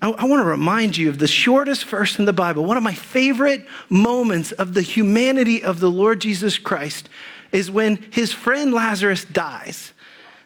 I, 0.00 0.10
I 0.10 0.24
want 0.24 0.40
to 0.40 0.48
remind 0.48 0.96
you 0.96 1.08
of 1.08 1.18
the 1.18 1.26
shortest 1.26 1.84
verse 1.84 2.18
in 2.18 2.24
the 2.24 2.32
Bible. 2.32 2.64
One 2.64 2.76
of 2.76 2.82
my 2.82 2.94
favorite 2.94 3.66
moments 3.88 4.52
of 4.52 4.74
the 4.74 4.82
humanity 4.82 5.62
of 5.62 5.80
the 5.80 5.90
Lord 5.90 6.20
Jesus 6.20 6.58
Christ 6.58 7.08
is 7.52 7.70
when 7.70 7.96
his 8.10 8.32
friend 8.32 8.72
Lazarus 8.72 9.24
dies. 9.24 9.92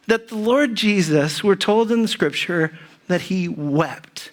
That 0.06 0.28
the 0.28 0.36
Lord 0.36 0.74
Jesus, 0.74 1.44
we're 1.44 1.56
told 1.56 1.92
in 1.92 2.02
the 2.02 2.08
scripture, 2.08 2.76
that 3.08 3.22
he 3.22 3.48
wept. 3.48 4.30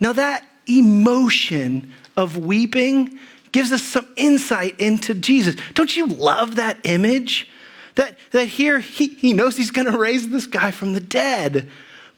Now, 0.00 0.12
that 0.12 0.44
emotion 0.66 1.92
of 2.16 2.36
weeping 2.36 3.18
gives 3.52 3.72
us 3.72 3.82
some 3.82 4.06
insight 4.16 4.78
into 4.78 5.14
Jesus. 5.14 5.56
Don't 5.74 5.96
you 5.96 6.06
love 6.06 6.56
that 6.56 6.78
image? 6.84 7.48
That, 7.94 8.18
that 8.32 8.48
here 8.48 8.80
he, 8.80 9.08
he 9.08 9.32
knows 9.32 9.56
he's 9.56 9.70
going 9.70 9.90
to 9.90 9.96
raise 9.96 10.28
this 10.28 10.46
guy 10.46 10.70
from 10.70 10.92
the 10.92 11.00
dead. 11.00 11.68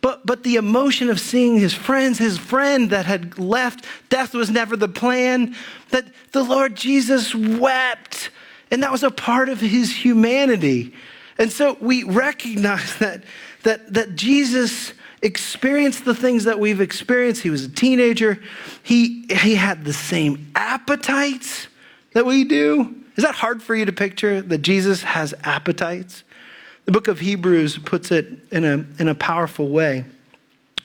But, 0.01 0.25
but 0.25 0.45
the 0.45 0.57
emotion 0.57 1.11
of 1.11 1.19
seeing 1.19 1.59
his 1.59 1.75
friends, 1.75 2.19
his 2.19 2.39
friend 2.39 2.91
that 2.91 3.07
had 3.07 3.39
left, 3.39 3.85
death 4.09 4.33
was 4.33 4.49
never 4.51 4.77
the 4.77 4.89
plan, 4.89 5.57
that 5.91 6.07
the 6.33 6.45
Lord 6.45 6.77
Jesus 6.77 7.35
wept. 7.35 8.31
And 8.71 8.83
that 8.83 8.93
was 8.93 9.03
a 9.03 9.11
part 9.11 9.49
of 9.49 9.61
his 9.61 9.95
humanity. 9.97 10.95
And 11.39 11.51
so 11.51 11.77
we 11.81 12.05
recognize 12.05 12.97
that, 12.99 13.25
that, 13.65 13.93
that 13.95 14.15
Jesus 14.15 14.93
experienced 15.21 16.05
the 16.05 16.15
things 16.15 16.45
that 16.45 16.61
we've 16.61 16.81
experienced. 16.81 17.43
He 17.43 17.51
was 17.51 17.65
a 17.65 17.69
teenager. 17.69 18.41
He, 18.83 19.27
he 19.29 19.57
had 19.57 19.85
the 19.85 19.93
same 19.93 20.53
appetites 20.55 21.67
that 22.13 22.25
we 22.25 22.45
do. 22.45 22.95
Is 23.17 23.25
that 23.25 23.35
hard 23.35 23.63
for 23.63 23.75
you 23.75 23.85
to 23.85 23.93
picture 23.93 24.41
that 24.41 24.59
Jesus 24.59 25.03
has 25.03 25.35
appetites? 25.43 26.23
The 26.89 26.93
book 26.93 27.09
of 27.09 27.21
Hebrews 27.21 27.77
puts 27.77 28.11
it 28.11 28.27
in 28.51 28.65
a, 28.65 28.83
in 28.99 29.09
a 29.09 29.15
powerful 29.15 29.69
way 29.69 30.07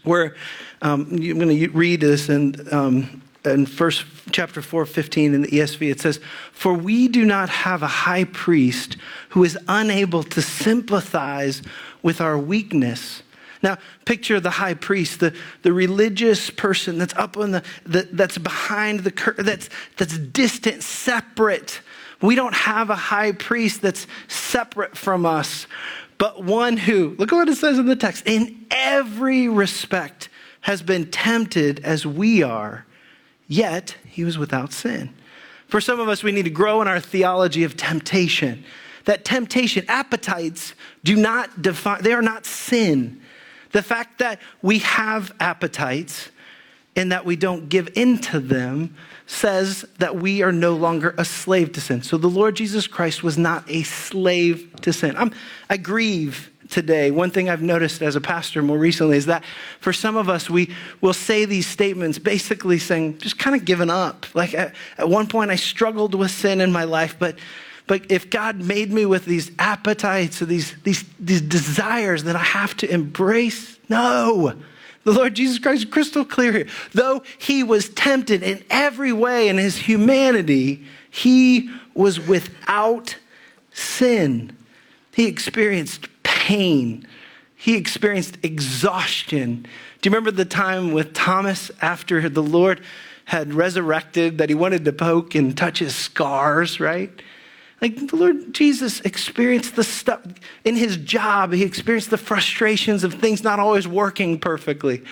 where 0.03 0.35
um, 0.81 1.07
I'm 1.09 1.39
going 1.39 1.47
to 1.47 1.69
read 1.69 2.01
this 2.01 2.27
in, 2.27 2.55
um, 2.73 3.21
in 3.45 3.65
first 3.65 4.03
chapter 4.29 4.61
4 4.61 4.85
15 4.85 5.33
in 5.33 5.43
the 5.43 5.47
esv 5.47 5.81
it 5.81 6.01
says 6.01 6.19
for 6.51 6.73
we 6.73 7.07
do 7.07 7.23
not 7.23 7.47
have 7.47 7.83
a 7.83 7.87
high 7.87 8.25
priest 8.25 8.97
who 9.29 9.45
is 9.45 9.57
unable 9.69 10.23
to 10.23 10.41
sympathize 10.41 11.61
with 12.01 12.19
our 12.19 12.37
weakness. 12.37 13.23
Now, 13.61 13.77
picture 14.03 14.41
the 14.41 14.49
high 14.49 14.73
priest, 14.73 15.21
the, 15.21 15.33
the 15.61 15.71
religious 15.71 16.49
person 16.49 16.97
that's 16.97 17.13
up 17.13 17.37
on 17.37 17.51
the, 17.51 17.63
the 17.85 18.09
that's 18.11 18.37
behind 18.37 19.05
the 19.05 19.11
curtain, 19.11 19.45
that's, 19.45 19.69
that's 19.95 20.17
distant, 20.17 20.83
separate 20.83 21.79
We 22.23 22.35
don't 22.35 22.55
have 22.55 22.89
a 22.89 22.95
high 22.95 23.33
priest 23.33 23.81
that's 23.81 24.07
separate 24.29 24.97
from 24.97 25.25
us, 25.25 25.67
but 26.17 26.41
one 26.41 26.77
who, 26.77 27.15
look 27.19 27.33
at 27.33 27.35
what 27.35 27.49
it 27.49 27.57
says 27.57 27.77
in 27.77 27.85
the 27.85 27.97
text, 27.97 28.25
in 28.25 28.65
every 28.71 29.49
respect 29.49 30.29
has 30.61 30.81
been 30.81 31.11
tempted 31.11 31.81
as 31.83 32.05
we 32.05 32.41
are, 32.41 32.85
yet 33.49 33.97
he 34.05 34.23
was 34.23 34.37
without 34.37 34.71
sin. 34.71 35.13
For 35.67 35.81
some 35.81 35.99
of 35.99 36.07
us, 36.07 36.23
we 36.23 36.31
need 36.31 36.43
to 36.43 36.49
grow 36.49 36.81
in 36.81 36.87
our 36.87 37.01
theology 37.01 37.65
of 37.65 37.75
temptation. 37.75 38.63
That 39.03 39.25
temptation, 39.25 39.83
appetites 39.89 40.75
do 41.03 41.17
not 41.17 41.61
define, 41.61 42.03
they 42.03 42.13
are 42.13 42.21
not 42.21 42.45
sin. 42.45 43.19
The 43.73 43.83
fact 43.83 44.19
that 44.19 44.39
we 44.61 44.79
have 44.79 45.33
appetites 45.41 46.29
and 46.95 47.11
that 47.11 47.25
we 47.25 47.35
don't 47.35 47.69
give 47.69 47.89
in 47.95 48.19
to 48.19 48.39
them 48.39 48.95
says 49.25 49.85
that 49.99 50.15
we 50.15 50.43
are 50.43 50.51
no 50.51 50.75
longer 50.75 51.15
a 51.17 51.25
slave 51.25 51.71
to 51.73 51.81
sin. 51.81 52.03
So 52.03 52.17
the 52.17 52.29
Lord 52.29 52.55
Jesus 52.55 52.87
Christ 52.87 53.23
was 53.23 53.37
not 53.37 53.63
a 53.69 53.83
slave 53.83 54.69
to 54.81 54.93
sin. 54.93 55.15
I'm, 55.17 55.31
I 55.69 55.77
grieve 55.77 56.51
today. 56.69 57.09
One 57.11 57.31
thing 57.31 57.49
I've 57.49 57.61
noticed 57.61 58.01
as 58.01 58.15
a 58.15 58.21
pastor 58.21 58.61
more 58.61 58.77
recently 58.77 59.17
is 59.17 59.27
that 59.27 59.43
for 59.79 59.93
some 59.93 60.17
of 60.17 60.29
us, 60.29 60.49
we 60.49 60.73
will 61.01 61.13
say 61.13 61.45
these 61.45 61.67
statements 61.67 62.19
basically 62.19 62.79
saying, 62.79 63.19
just 63.19 63.39
kind 63.39 63.55
of 63.55 63.65
giving 63.65 63.89
up. 63.89 64.25
Like 64.35 64.53
at, 64.53 64.73
at 64.97 65.09
one 65.09 65.27
point, 65.27 65.51
I 65.51 65.55
struggled 65.55 66.15
with 66.15 66.31
sin 66.31 66.61
in 66.61 66.71
my 66.71 66.83
life, 66.83 67.15
but 67.17 67.37
but 67.85 68.09
if 68.09 68.29
God 68.29 68.61
made 68.61 68.93
me 68.93 69.05
with 69.05 69.25
these 69.25 69.51
appetites 69.59 70.41
or 70.41 70.45
these, 70.45 70.73
these, 70.83 71.03
these 71.19 71.41
desires 71.41 72.23
that 72.23 72.35
I 72.35 72.39
have 72.43 72.77
to 72.77 72.89
embrace, 72.89 73.77
no. 73.89 74.53
The 75.03 75.11
Lord 75.11 75.35
Jesus 75.35 75.59
Christ 75.59 75.83
is 75.83 75.89
crystal 75.89 76.23
clear 76.23 76.51
here. 76.51 76.67
Though 76.93 77.23
he 77.37 77.63
was 77.63 77.89
tempted 77.89 78.41
in 78.41 78.63
every 78.69 79.11
way 79.11 79.49
in 79.49 79.57
his 79.57 79.77
humanity, 79.77 80.85
he 81.09 81.69
was 81.93 82.19
without 82.19 83.17
sin. 83.71 84.55
He 85.11 85.27
experienced 85.27 86.07
pain. 86.23 87.07
He 87.55 87.75
experienced 87.75 88.37
exhaustion. 88.43 89.67
Do 90.01 90.09
you 90.09 90.13
remember 90.13 90.31
the 90.31 90.45
time 90.45 90.91
with 90.91 91.13
Thomas 91.13 91.71
after 91.81 92.27
the 92.29 92.43
Lord 92.43 92.81
had 93.25 93.53
resurrected 93.53 94.37
that 94.37 94.49
he 94.49 94.55
wanted 94.55 94.83
to 94.85 94.93
poke 94.93 95.35
and 95.35 95.57
touch 95.57 95.79
his 95.79 95.95
scars, 95.95 96.79
right? 96.79 97.11
Like 97.83 98.07
the 98.07 98.15
Lord 98.15 98.53
Jesus 98.53 99.01
experienced 99.01 99.75
the 99.75 99.83
stuff 99.83 100.21
in 100.63 100.77
his 100.77 100.95
job, 100.95 101.51
he 101.51 101.63
experienced 101.63 102.11
the 102.11 102.17
frustrations 102.17 103.03
of 103.03 103.15
things 103.15 103.43
not 103.43 103.59
always 103.59 103.85
working 103.85 104.39
perfectly. 104.39 105.03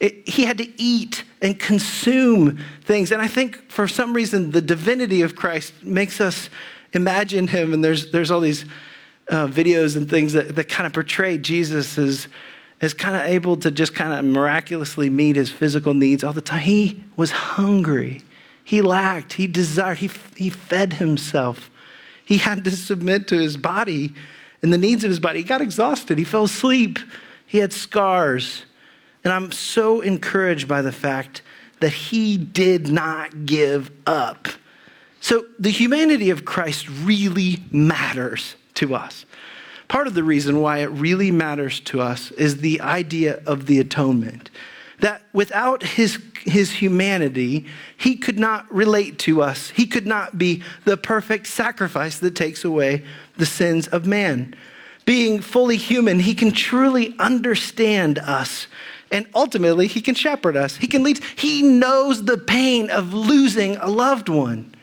It, 0.00 0.26
he 0.26 0.46
had 0.46 0.56
to 0.56 0.82
eat 0.82 1.22
and 1.42 1.60
consume 1.60 2.64
things. 2.80 3.12
And 3.12 3.20
I 3.20 3.28
think 3.28 3.70
for 3.70 3.86
some 3.86 4.14
reason, 4.14 4.52
the 4.52 4.62
divinity 4.62 5.20
of 5.20 5.36
Christ 5.36 5.74
makes 5.82 6.18
us 6.18 6.48
imagine 6.94 7.46
him. 7.46 7.74
And 7.74 7.84
there's, 7.84 8.10
there's 8.10 8.30
all 8.30 8.40
these 8.40 8.64
uh, 9.28 9.46
videos 9.46 9.94
and 9.94 10.08
things 10.08 10.32
that, 10.32 10.56
that 10.56 10.70
kind 10.70 10.86
of 10.86 10.94
portray 10.94 11.36
Jesus 11.36 11.98
as, 11.98 12.26
as 12.80 12.94
kind 12.94 13.16
of 13.16 13.22
able 13.22 13.58
to 13.58 13.70
just 13.70 13.94
kind 13.94 14.14
of 14.14 14.24
miraculously 14.24 15.10
meet 15.10 15.36
his 15.36 15.50
physical 15.50 15.92
needs 15.92 16.24
all 16.24 16.32
the 16.32 16.40
time. 16.40 16.62
He 16.62 17.04
was 17.16 17.32
hungry, 17.32 18.22
he 18.64 18.80
lacked, 18.80 19.34
he 19.34 19.46
desired, 19.46 19.98
he, 19.98 20.10
he 20.36 20.48
fed 20.48 20.94
himself. 20.94 21.70
He 22.24 22.38
had 22.38 22.64
to 22.64 22.70
submit 22.70 23.28
to 23.28 23.38
his 23.38 23.56
body 23.56 24.14
and 24.62 24.72
the 24.72 24.78
needs 24.78 25.04
of 25.04 25.10
his 25.10 25.20
body. 25.20 25.40
He 25.40 25.44
got 25.44 25.60
exhausted. 25.60 26.18
He 26.18 26.24
fell 26.24 26.44
asleep. 26.44 26.98
He 27.46 27.58
had 27.58 27.72
scars. 27.72 28.64
And 29.22 29.32
I'm 29.32 29.52
so 29.52 30.00
encouraged 30.00 30.66
by 30.66 30.82
the 30.82 30.92
fact 30.92 31.42
that 31.80 31.92
he 31.92 32.36
did 32.36 32.88
not 32.88 33.46
give 33.46 33.90
up. 34.06 34.48
So 35.20 35.46
the 35.58 35.70
humanity 35.70 36.30
of 36.30 36.44
Christ 36.44 36.88
really 36.88 37.62
matters 37.70 38.56
to 38.74 38.94
us. 38.94 39.24
Part 39.88 40.06
of 40.06 40.14
the 40.14 40.24
reason 40.24 40.60
why 40.60 40.78
it 40.78 40.90
really 40.90 41.30
matters 41.30 41.80
to 41.80 42.00
us 42.00 42.30
is 42.32 42.58
the 42.58 42.80
idea 42.80 43.42
of 43.46 43.66
the 43.66 43.78
atonement. 43.80 44.50
That 45.00 45.22
without 45.32 45.82
his 45.82 46.18
his 46.44 46.70
humanity, 46.70 47.66
he 47.96 48.16
could 48.16 48.38
not 48.38 48.72
relate 48.72 49.18
to 49.20 49.42
us. 49.42 49.70
He 49.70 49.86
could 49.86 50.06
not 50.06 50.36
be 50.36 50.62
the 50.84 50.96
perfect 50.96 51.46
sacrifice 51.46 52.18
that 52.18 52.34
takes 52.36 52.64
away 52.64 53.02
the 53.36 53.46
sins 53.46 53.88
of 53.88 54.06
man. 54.06 54.54
Being 55.04 55.40
fully 55.40 55.76
human, 55.76 56.20
he 56.20 56.34
can 56.34 56.52
truly 56.52 57.14
understand 57.18 58.18
us. 58.18 58.66
And 59.10 59.26
ultimately, 59.34 59.86
he 59.86 60.00
can 60.00 60.14
shepherd 60.14 60.56
us. 60.56 60.76
He 60.76 60.86
can 60.86 61.02
lead. 61.02 61.22
He 61.36 61.62
knows 61.62 62.24
the 62.24 62.38
pain 62.38 62.90
of 62.90 63.12
losing 63.12 63.76
a 63.76 63.88
loved 63.88 64.28
one. 64.28 64.74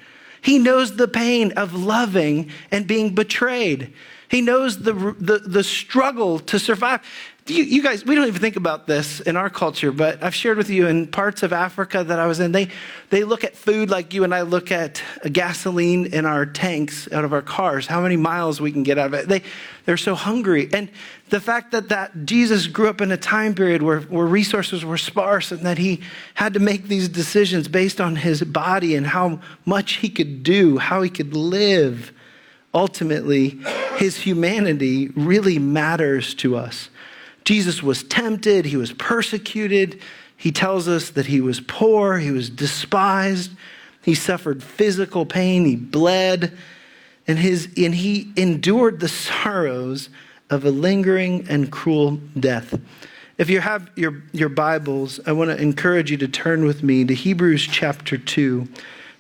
He 0.42 0.58
knows 0.58 0.96
the 0.96 1.08
pain 1.08 1.52
of 1.54 1.74
loving 1.74 2.50
and 2.72 2.88
being 2.88 3.14
betrayed. 3.14 3.94
He 4.30 4.42
knows 4.42 4.84
the, 4.84 4.94
the, 5.20 5.40
the 5.40 5.64
struggle 5.64 6.40
to 6.40 6.58
survive 6.58 7.02
you, 7.48 7.64
you, 7.64 7.84
guys, 7.84 8.06
we 8.06 8.14
don't 8.14 8.28
even 8.28 8.40
think 8.40 8.56
about 8.56 8.86
this 8.86 9.20
in 9.20 9.36
our 9.36 9.50
culture, 9.50 9.92
but 9.92 10.24
I've 10.24 10.36
shared 10.36 10.58
with 10.58 10.70
you 10.70 10.88
in 10.88 11.08
parts 11.08 11.42
of 11.42 11.52
Africa 11.52 12.04
that 12.04 12.20
I 12.20 12.28
was 12.28 12.40
in, 12.40 12.52
they, 12.52 12.70
they 13.10 13.24
look 13.24 13.44
at 13.44 13.56
food 13.56 13.90
like 13.90 14.14
you 14.14 14.24
and 14.24 14.34
I 14.34 14.42
look 14.42 14.72
at 14.72 15.02
gasoline 15.32 16.06
in 16.06 16.28
our 16.28 16.46
tanks 16.46 17.12
out 17.12 17.26
of 17.26 17.34
our 17.34 17.42
cars, 17.42 17.88
how 17.88 18.00
many 18.00 18.16
miles 18.16 18.62
we 18.62 18.72
can 18.72 18.84
get 18.84 19.00
out 19.00 19.08
of 19.08 19.14
it. 19.16 19.28
They, 19.28 19.42
they're 19.86 19.98
so 19.98 20.14
hungry. 20.14 20.70
And 20.72 20.90
the 21.30 21.40
fact 21.40 21.72
that, 21.72 21.90
that 21.90 22.26
Jesus 22.26 22.68
grew 22.68 22.88
up 22.88 23.02
in 23.02 23.12
a 23.12 23.18
time 23.18 23.56
period 23.56 23.82
where, 23.82 24.02
where 24.02 24.28
resources 24.28 24.86
were 24.86 25.00
sparse 25.00 25.52
and 25.52 25.62
that 25.62 25.80
he 25.80 26.02
had 26.36 26.54
to 26.54 26.60
make 26.60 26.90
these 26.90 27.10
decisions 27.10 27.68
based 27.68 28.00
on 28.00 28.18
his 28.18 28.44
body 28.44 28.96
and 28.96 29.08
how 29.08 29.40
much 29.66 29.94
he 29.94 30.10
could 30.10 30.44
do, 30.44 30.78
how 30.78 31.02
he 31.02 31.10
could 31.10 31.34
live, 31.34 32.14
ultimately, 32.72 33.60
his 33.98 34.18
humanity 34.18 35.08
really 35.16 35.58
matters 35.58 36.36
to 36.36 36.56
us. 36.56 36.90
Jesus 37.44 37.82
was 37.82 38.04
tempted, 38.04 38.66
he 38.66 38.78
was 38.78 38.94
persecuted. 38.94 40.02
He 40.38 40.52
tells 40.52 40.88
us 40.88 41.12
that 41.12 41.28
he 41.28 41.40
was 41.40 41.60
poor, 41.60 42.18
he 42.18 42.32
was 42.32 42.50
despised, 42.50 43.52
he 44.02 44.16
suffered 44.16 44.64
physical 44.64 45.24
pain, 45.26 45.66
he 45.66 45.76
bled, 45.76 46.58
and, 47.28 47.38
his, 47.38 47.70
and 47.78 47.94
he 47.94 48.32
endured 48.36 49.00
the 49.00 49.08
sorrows 49.08 50.10
of 50.50 50.66
a 50.66 50.72
lingering 50.72 51.46
and 51.48 51.72
cruel 51.72 52.20
death. 52.40 52.80
If 53.38 53.50
you 53.50 53.62
have 53.62 53.90
your, 53.96 54.22
your 54.34 54.50
Bibles, 54.50 55.20
I 55.26 55.32
want 55.32 55.52
to 55.52 55.62
encourage 55.62 56.12
you 56.12 56.18
to 56.18 56.28
turn 56.28 56.66
with 56.66 56.84
me 56.84 57.06
to 57.06 57.14
Hebrews 57.14 57.68
chapter 57.68 58.18
2, 58.18 58.68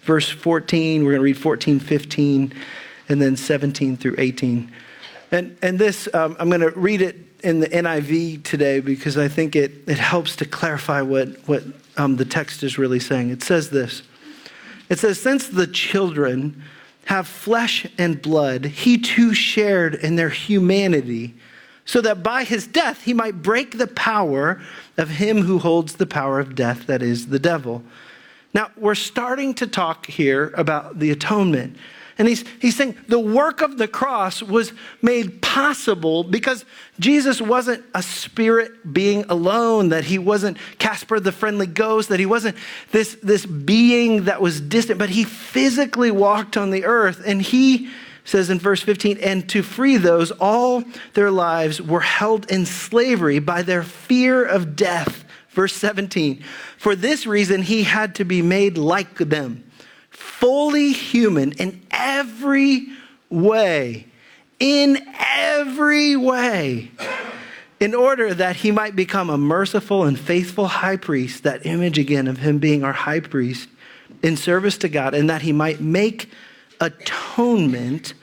verse 0.01 0.29
14. 0.29 1.03
We're 1.03 1.11
going 1.11 1.19
to 1.19 1.23
read 1.23 1.37
14, 1.37 1.79
15, 1.79 2.53
and 3.09 3.21
then 3.21 3.35
17 3.35 3.97
through 3.97 4.15
18. 4.17 4.71
And, 5.31 5.57
and 5.61 5.79
this, 5.79 6.09
um, 6.13 6.35
I'm 6.39 6.49
going 6.49 6.61
to 6.61 6.71
read 6.71 7.01
it 7.01 7.15
in 7.43 7.59
the 7.59 7.67
NIV 7.67 8.43
today 8.43 8.81
because 8.81 9.17
I 9.17 9.27
think 9.27 9.55
it, 9.55 9.71
it 9.87 9.97
helps 9.97 10.35
to 10.37 10.45
clarify 10.45 11.01
what, 11.01 11.29
what 11.47 11.63
um, 11.97 12.17
the 12.17 12.25
text 12.25 12.63
is 12.63 12.77
really 12.77 12.99
saying. 12.99 13.29
It 13.29 13.41
says 13.41 13.69
this 13.69 14.03
It 14.89 14.99
says, 14.99 15.21
Since 15.21 15.47
the 15.47 15.67
children 15.67 16.63
have 17.05 17.27
flesh 17.27 17.87
and 17.97 18.21
blood, 18.21 18.65
he 18.65 18.97
too 18.97 19.33
shared 19.33 19.95
in 19.95 20.17
their 20.17 20.29
humanity, 20.29 21.33
so 21.85 22.01
that 22.01 22.21
by 22.21 22.43
his 22.43 22.67
death 22.67 23.03
he 23.03 23.13
might 23.13 23.41
break 23.41 23.77
the 23.77 23.87
power 23.87 24.61
of 24.97 25.09
him 25.09 25.41
who 25.43 25.59
holds 25.59 25.95
the 25.95 26.05
power 26.05 26.39
of 26.39 26.55
death, 26.55 26.87
that 26.87 27.01
is, 27.01 27.27
the 27.27 27.39
devil. 27.39 27.83
Now, 28.53 28.69
we're 28.75 28.95
starting 28.95 29.53
to 29.55 29.67
talk 29.67 30.05
here 30.07 30.53
about 30.57 30.99
the 30.99 31.11
atonement. 31.11 31.77
And 32.17 32.27
he's, 32.27 32.43
he's 32.59 32.75
saying 32.75 32.97
the 33.07 33.19
work 33.19 33.61
of 33.61 33.77
the 33.77 33.87
cross 33.87 34.43
was 34.43 34.73
made 35.01 35.41
possible 35.41 36.23
because 36.23 36.65
Jesus 36.99 37.41
wasn't 37.41 37.83
a 37.95 38.03
spirit 38.03 38.93
being 38.93 39.25
alone, 39.29 39.89
that 39.89 40.05
he 40.05 40.17
wasn't 40.17 40.57
Casper 40.77 41.19
the 41.19 41.31
friendly 41.31 41.67
ghost, 41.67 42.09
that 42.09 42.19
he 42.19 42.25
wasn't 42.25 42.57
this, 42.91 43.17
this 43.23 43.45
being 43.45 44.25
that 44.25 44.41
was 44.41 44.61
distant, 44.61 44.99
but 44.99 45.09
he 45.09 45.23
physically 45.23 46.11
walked 46.11 46.57
on 46.57 46.71
the 46.71 46.85
earth. 46.85 47.21
And 47.25 47.41
he 47.41 47.89
says 48.23 48.49
in 48.49 48.59
verse 48.59 48.81
15, 48.81 49.17
and 49.17 49.49
to 49.49 49.63
free 49.63 49.97
those, 49.97 50.31
all 50.31 50.83
their 51.13 51.31
lives 51.31 51.81
were 51.81 52.01
held 52.01 52.49
in 52.51 52.65
slavery 52.65 53.39
by 53.39 53.61
their 53.61 53.83
fear 53.83 54.45
of 54.45 54.75
death. 54.75 55.25
Verse 55.49 55.73
17, 55.73 56.43
for 56.77 56.95
this 56.95 57.25
reason 57.25 57.61
he 57.61 57.83
had 57.83 58.15
to 58.15 58.23
be 58.23 58.41
made 58.41 58.77
like 58.77 59.15
them 59.17 59.65
fully 60.21 60.91
human 60.91 61.51
in 61.53 61.81
every 61.91 62.87
way, 63.29 64.05
in 64.59 64.97
every 65.19 66.15
way, 66.15 66.91
in 67.79 67.93
order 67.95 68.33
that 68.33 68.57
he 68.57 68.71
might 68.71 68.95
become 68.95 69.29
a 69.29 69.37
merciful 69.37 70.03
and 70.03 70.19
faithful 70.19 70.67
high 70.67 70.97
priest, 70.97 71.43
that 71.43 71.65
image 71.65 71.97
again 71.97 72.27
of 72.27 72.37
him 72.37 72.59
being 72.59 72.83
our 72.83 72.93
high 72.93 73.19
priest 73.19 73.67
in 74.21 74.37
service 74.37 74.77
to 74.77 74.89
God, 74.89 75.13
and 75.13 75.29
that 75.29 75.41
he 75.41 75.51
might 75.51 75.81
make 75.81 76.29
atonement 76.79 78.13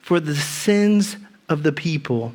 for 0.00 0.20
the 0.20 0.36
sins 0.36 1.16
of 1.48 1.62
the 1.64 1.72
people. 1.72 2.32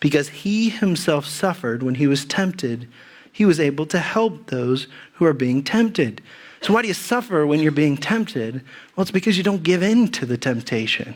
Because 0.00 0.28
he 0.28 0.68
himself 0.68 1.24
suffered 1.26 1.82
when 1.82 1.94
he 1.94 2.06
was 2.06 2.24
tempted, 2.24 2.88
he 3.32 3.44
was 3.44 3.58
able 3.58 3.86
to 3.86 3.98
help 3.98 4.46
those 4.46 4.86
who 5.14 5.24
are 5.24 5.32
being 5.32 5.62
tempted. 5.62 6.20
So, 6.64 6.72
why 6.72 6.80
do 6.80 6.88
you 6.88 6.94
suffer 6.94 7.46
when 7.46 7.60
you're 7.60 7.72
being 7.72 7.98
tempted? 7.98 8.62
Well, 8.96 9.02
it's 9.02 9.10
because 9.10 9.36
you 9.36 9.42
don't 9.42 9.62
give 9.62 9.82
in 9.82 10.08
to 10.12 10.24
the 10.24 10.38
temptation. 10.38 11.14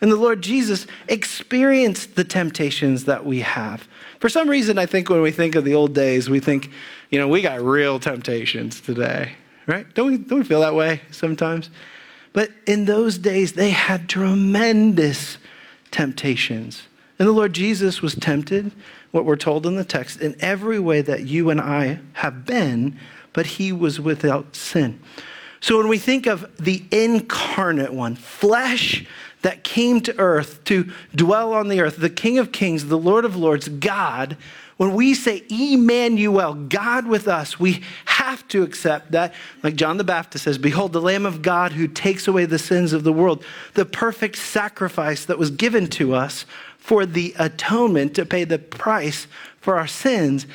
And 0.00 0.10
the 0.10 0.16
Lord 0.16 0.40
Jesus 0.40 0.86
experienced 1.06 2.16
the 2.16 2.24
temptations 2.24 3.04
that 3.04 3.26
we 3.26 3.40
have. 3.40 3.86
For 4.20 4.30
some 4.30 4.48
reason, 4.48 4.78
I 4.78 4.86
think 4.86 5.10
when 5.10 5.20
we 5.20 5.32
think 5.32 5.54
of 5.54 5.66
the 5.66 5.74
old 5.74 5.94
days, 5.94 6.30
we 6.30 6.40
think, 6.40 6.70
you 7.10 7.18
know, 7.18 7.28
we 7.28 7.42
got 7.42 7.60
real 7.60 8.00
temptations 8.00 8.80
today, 8.80 9.32
right? 9.66 9.86
Don't 9.92 10.06
we, 10.06 10.16
don't 10.16 10.38
we 10.38 10.44
feel 10.46 10.60
that 10.60 10.74
way 10.74 11.02
sometimes? 11.10 11.68
But 12.32 12.50
in 12.66 12.86
those 12.86 13.18
days, 13.18 13.52
they 13.52 13.70
had 13.70 14.08
tremendous 14.08 15.36
temptations. 15.90 16.84
And 17.18 17.28
the 17.28 17.32
Lord 17.32 17.52
Jesus 17.52 18.00
was 18.00 18.14
tempted, 18.14 18.72
what 19.10 19.26
we're 19.26 19.36
told 19.36 19.66
in 19.66 19.76
the 19.76 19.84
text, 19.84 20.22
in 20.22 20.34
every 20.40 20.78
way 20.78 21.02
that 21.02 21.26
you 21.26 21.50
and 21.50 21.60
I 21.60 21.98
have 22.14 22.46
been, 22.46 22.98
but 23.32 23.46
he 23.46 23.72
was 23.72 24.00
without 24.00 24.56
sin. 24.56 25.00
So 25.60 25.76
when 25.76 25.88
we 25.88 25.98
think 25.98 26.26
of 26.26 26.50
the 26.58 26.84
incarnate 26.90 27.92
one, 27.92 28.16
flesh 28.16 29.04
that 29.42 29.64
came 29.64 30.00
to 30.02 30.18
earth 30.18 30.64
to 30.64 30.90
dwell 31.14 31.52
on 31.52 31.68
the 31.68 31.80
earth, 31.80 31.96
the 31.96 32.10
King 32.10 32.38
of 32.38 32.52
Kings, 32.52 32.86
the 32.86 32.98
Lord 32.98 33.24
of 33.24 33.36
Lords, 33.36 33.68
God, 33.68 34.36
when 34.78 34.94
we 34.94 35.12
say 35.12 35.44
Emmanuel, 35.50 36.54
God 36.54 37.06
with 37.06 37.28
us, 37.28 37.60
we 37.60 37.82
have 38.06 38.46
to 38.48 38.62
accept 38.62 39.12
that, 39.12 39.34
like 39.62 39.76
John 39.76 39.98
the 39.98 40.04
Baptist 40.04 40.44
says, 40.44 40.56
Behold, 40.56 40.94
the 40.94 41.02
Lamb 41.02 41.26
of 41.26 41.42
God 41.42 41.72
who 41.72 41.86
takes 41.86 42.26
away 42.26 42.46
the 42.46 42.58
sins 42.58 42.94
of 42.94 43.04
the 43.04 43.12
world, 43.12 43.44
the 43.74 43.84
perfect 43.84 44.36
sacrifice 44.36 45.26
that 45.26 45.38
was 45.38 45.50
given 45.50 45.86
to 45.88 46.14
us 46.14 46.46
for 46.78 47.04
the 47.04 47.34
atonement 47.38 48.14
to 48.14 48.24
pay 48.24 48.44
the 48.44 48.58
price 48.58 49.26
for 49.60 49.76
our 49.76 49.86
sins. 49.86 50.46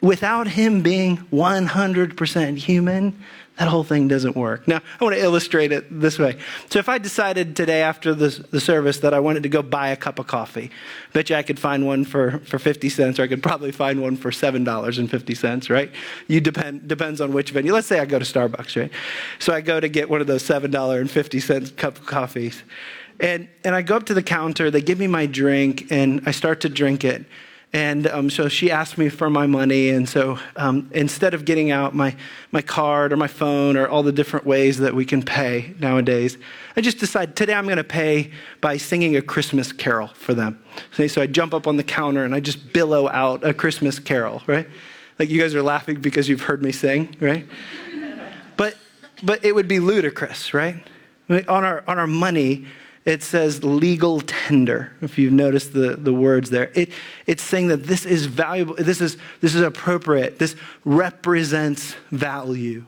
Without 0.00 0.46
him 0.46 0.82
being 0.82 1.16
100% 1.32 2.56
human, 2.56 3.18
that 3.58 3.66
whole 3.66 3.82
thing 3.82 4.06
doesn't 4.06 4.36
work. 4.36 4.68
Now, 4.68 4.80
I 5.00 5.04
want 5.04 5.16
to 5.16 5.20
illustrate 5.20 5.72
it 5.72 5.86
this 5.90 6.16
way. 6.16 6.38
So, 6.70 6.78
if 6.78 6.88
I 6.88 6.98
decided 6.98 7.56
today 7.56 7.82
after 7.82 8.14
the, 8.14 8.28
the 8.52 8.60
service 8.60 8.98
that 9.00 9.12
I 9.12 9.18
wanted 9.18 9.42
to 9.42 9.48
go 9.48 9.60
buy 9.60 9.88
a 9.88 9.96
cup 9.96 10.20
of 10.20 10.28
coffee, 10.28 10.70
bet 11.12 11.30
you 11.30 11.34
I 11.34 11.42
could 11.42 11.58
find 11.58 11.84
one 11.84 12.04
for, 12.04 12.38
for 12.46 12.60
50 12.60 12.88
cents, 12.88 13.18
or 13.18 13.24
I 13.24 13.26
could 13.26 13.42
probably 13.42 13.72
find 13.72 14.00
one 14.00 14.16
for 14.16 14.30
$7.50, 14.30 15.70
right? 15.70 15.90
You 16.28 16.40
depend, 16.40 16.86
depends 16.86 17.20
on 17.20 17.32
which 17.32 17.50
venue. 17.50 17.72
Let's 17.72 17.88
say 17.88 17.98
I 17.98 18.04
go 18.04 18.20
to 18.20 18.24
Starbucks, 18.24 18.80
right? 18.80 18.92
So, 19.40 19.52
I 19.52 19.60
go 19.60 19.80
to 19.80 19.88
get 19.88 20.08
one 20.08 20.20
of 20.20 20.28
those 20.28 20.44
$7.50 20.44 21.76
cup 21.76 21.98
of 21.98 22.06
coffees. 22.06 22.62
And, 23.18 23.48
and 23.64 23.74
I 23.74 23.82
go 23.82 23.96
up 23.96 24.06
to 24.06 24.14
the 24.14 24.22
counter, 24.22 24.70
they 24.70 24.82
give 24.82 25.00
me 25.00 25.08
my 25.08 25.26
drink, 25.26 25.90
and 25.90 26.22
I 26.24 26.30
start 26.30 26.60
to 26.60 26.68
drink 26.68 27.02
it. 27.02 27.24
And 27.72 28.06
um, 28.06 28.30
so 28.30 28.48
she 28.48 28.70
asked 28.70 28.96
me 28.96 29.10
for 29.10 29.28
my 29.28 29.46
money. 29.46 29.90
And 29.90 30.08
so 30.08 30.38
um, 30.56 30.88
instead 30.94 31.34
of 31.34 31.44
getting 31.44 31.70
out 31.70 31.94
my, 31.94 32.16
my 32.50 32.62
card 32.62 33.12
or 33.12 33.16
my 33.16 33.26
phone 33.26 33.76
or 33.76 33.86
all 33.86 34.02
the 34.02 34.12
different 34.12 34.46
ways 34.46 34.78
that 34.78 34.94
we 34.94 35.04
can 35.04 35.22
pay 35.22 35.74
nowadays, 35.78 36.38
I 36.76 36.80
just 36.80 36.98
decided 36.98 37.36
today 37.36 37.52
I'm 37.52 37.66
going 37.66 37.76
to 37.76 37.84
pay 37.84 38.32
by 38.62 38.78
singing 38.78 39.16
a 39.16 39.22
Christmas 39.22 39.70
carol 39.70 40.08
for 40.08 40.32
them. 40.32 40.62
So 40.92 41.20
I 41.20 41.26
jump 41.26 41.52
up 41.52 41.66
on 41.66 41.76
the 41.76 41.84
counter 41.84 42.24
and 42.24 42.34
I 42.34 42.40
just 42.40 42.72
billow 42.72 43.08
out 43.08 43.44
a 43.44 43.52
Christmas 43.52 43.98
carol, 43.98 44.42
right? 44.46 44.66
Like 45.18 45.28
you 45.28 45.38
guys 45.38 45.54
are 45.54 45.62
laughing 45.62 46.00
because 46.00 46.26
you've 46.26 46.42
heard 46.42 46.62
me 46.62 46.72
sing, 46.72 47.16
right? 47.20 47.46
but, 48.56 48.76
but 49.22 49.44
it 49.44 49.54
would 49.54 49.68
be 49.68 49.78
ludicrous, 49.78 50.54
right? 50.54 50.76
On 51.28 51.64
our, 51.64 51.84
on 51.86 51.98
our 51.98 52.06
money, 52.06 52.66
it 53.08 53.22
says 53.22 53.64
legal 53.64 54.20
tender, 54.20 54.92
if 55.00 55.16
you've 55.16 55.32
noticed 55.32 55.72
the, 55.72 55.96
the 55.96 56.12
words 56.12 56.50
there. 56.50 56.70
It, 56.74 56.90
it's 57.26 57.42
saying 57.42 57.68
that 57.68 57.84
this 57.84 58.04
is 58.04 58.26
valuable, 58.26 58.74
this 58.74 59.00
is, 59.00 59.16
this 59.40 59.54
is 59.54 59.62
appropriate, 59.62 60.38
this 60.38 60.54
represents 60.84 61.96
value. 62.10 62.84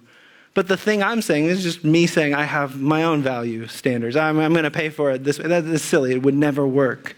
But 0.53 0.69
the 0.69 0.77
thing 0.77 1.03
I'm 1.03 1.23
saying 1.23 1.47
is 1.47 1.63
just 1.63 1.85
me 1.85 2.07
saying 2.07 2.35
I 2.35 2.43
have 2.43 2.79
my 2.79 3.03
own 3.05 3.23
value 3.23 3.67
standards. 3.67 4.15
I'm, 4.15 4.39
I'm 4.39 4.53
going 4.53 4.65
to 4.65 4.71
pay 4.71 4.91
for 4.91 5.11
it 5.11 5.25
this 5.25 5.39
way. 5.39 5.47
That 5.47 5.65
is 5.65 5.81
silly. 5.81 6.13
It 6.13 6.23
would 6.23 6.35
never 6.35 6.67
work. 6.67 7.17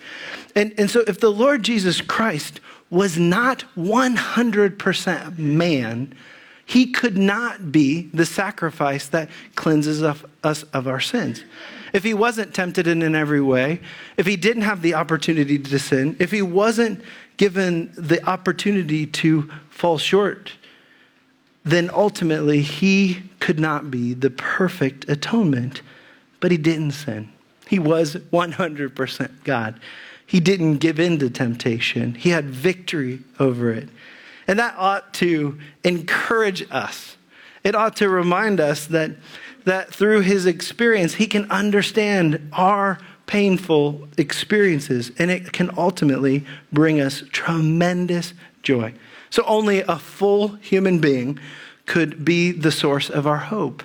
And, 0.55 0.73
and 0.79 0.89
so 0.89 1.03
if 1.09 1.19
the 1.19 1.33
Lord 1.33 1.65
Jesus 1.65 2.01
Christ 2.01 2.61
was 2.89 3.19
not 3.19 3.65
100% 3.77 5.39
man, 5.39 6.15
he 6.65 6.93
could 6.93 7.19
not 7.19 7.73
be 7.73 8.03
the 8.15 8.27
sacrifice 8.27 9.09
that 9.09 9.29
cleanses 9.57 10.05
us 10.05 10.63
of 10.63 10.87
our 10.87 11.01
sins 11.01 11.43
if 11.93 12.05
he 12.05 12.15
wasn't 12.15 12.55
tempted 12.55 12.87
in, 12.87 13.03
in 13.03 13.15
every 13.15 13.41
way, 13.41 13.81
if 14.17 14.27
he 14.27 14.37
didn't 14.37 14.63
have 14.63 14.83
the 14.83 14.95
opportunity 14.95 15.59
to 15.59 15.79
sin, 15.79 16.17
if 16.19 16.31
he 16.31 16.43
wasn't 16.43 17.03
given 17.37 17.93
the 17.97 18.25
opportunity 18.29 19.07
to 19.07 19.51
fall 19.71 19.99
short, 19.99 20.53
then 21.65 21.91
ultimately 21.93 22.63
he 22.63 23.23
could 23.41 23.61
not 23.61 23.91
be 23.91 24.15
the 24.15 24.31
perfect 24.31 25.09
atonement. 25.09 25.83
But 26.41 26.51
he 26.51 26.57
didn't 26.57 26.93
sin. 26.93 27.31
He 27.69 27.79
was 27.79 28.17
100% 28.17 29.45
God. 29.45 29.81
He 30.27 30.41
didn't 30.41 30.79
give 30.79 30.99
in 30.99 31.19
to 31.19 31.31
temptation, 31.31 32.15
he 32.15 32.31
had 32.31 32.47
victory 32.47 33.21
over 33.39 33.71
it. 33.71 33.89
And 34.49 34.59
that 34.59 34.75
ought 34.77 35.15
to 35.15 35.59
encourage 35.85 36.67
us. 36.71 37.17
It 37.65 37.75
ought 37.75 37.97
to 37.97 38.09
remind 38.09 38.59
us 38.59 38.87
that 38.87 39.13
that 39.65 39.93
through 39.93 40.21
his 40.21 40.47
experience, 40.47 41.15
he 41.15 41.27
can 41.27 41.51
understand 41.51 42.51
our 42.53 42.99
painful 43.27 44.09
experiences, 44.19 45.13
and 45.19 45.31
it 45.31 45.53
can 45.53 45.71
ultimately 45.77 46.45
bring 46.73 47.01
us 47.01 47.23
tremendous 47.31 48.35
joy. 48.63 48.93
So, 49.31 49.45
only 49.47 49.81
a 49.81 49.99
full 49.99 50.49
human 50.57 50.99
being 50.99 51.39
could 51.87 52.25
be 52.25 52.53
the 52.53 52.73
source 52.73 53.11
of 53.11 53.27
our 53.27 53.39
hope. 53.39 53.83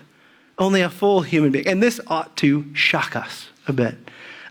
Only 0.58 0.82
a 0.82 0.90
full 0.90 1.22
human 1.22 1.52
being. 1.52 1.68
And 1.68 1.82
this 1.82 2.00
ought 2.08 2.36
to 2.38 2.74
shock 2.74 3.16
us 3.16 3.50
a 3.68 3.74
bit. 3.74 3.96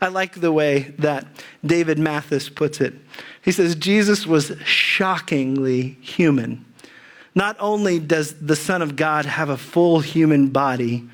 I 0.00 0.08
like 0.08 0.34
the 0.34 0.52
way 0.52 0.94
that 0.98 1.26
David 1.64 1.98
Mathis 1.98 2.48
puts 2.48 2.80
it. 2.80 2.94
He 3.42 3.50
says, 3.50 3.74
Jesus 3.74 4.26
was 4.26 4.52
shockingly 4.64 5.96
human. 6.00 6.65
Not 7.36 7.54
only 7.60 7.98
does 7.98 8.32
the 8.40 8.56
Son 8.56 8.80
of 8.80 8.96
God 8.96 9.26
have 9.26 9.50
a 9.50 9.58
full 9.58 10.00
human 10.00 10.48
body, 10.48 11.06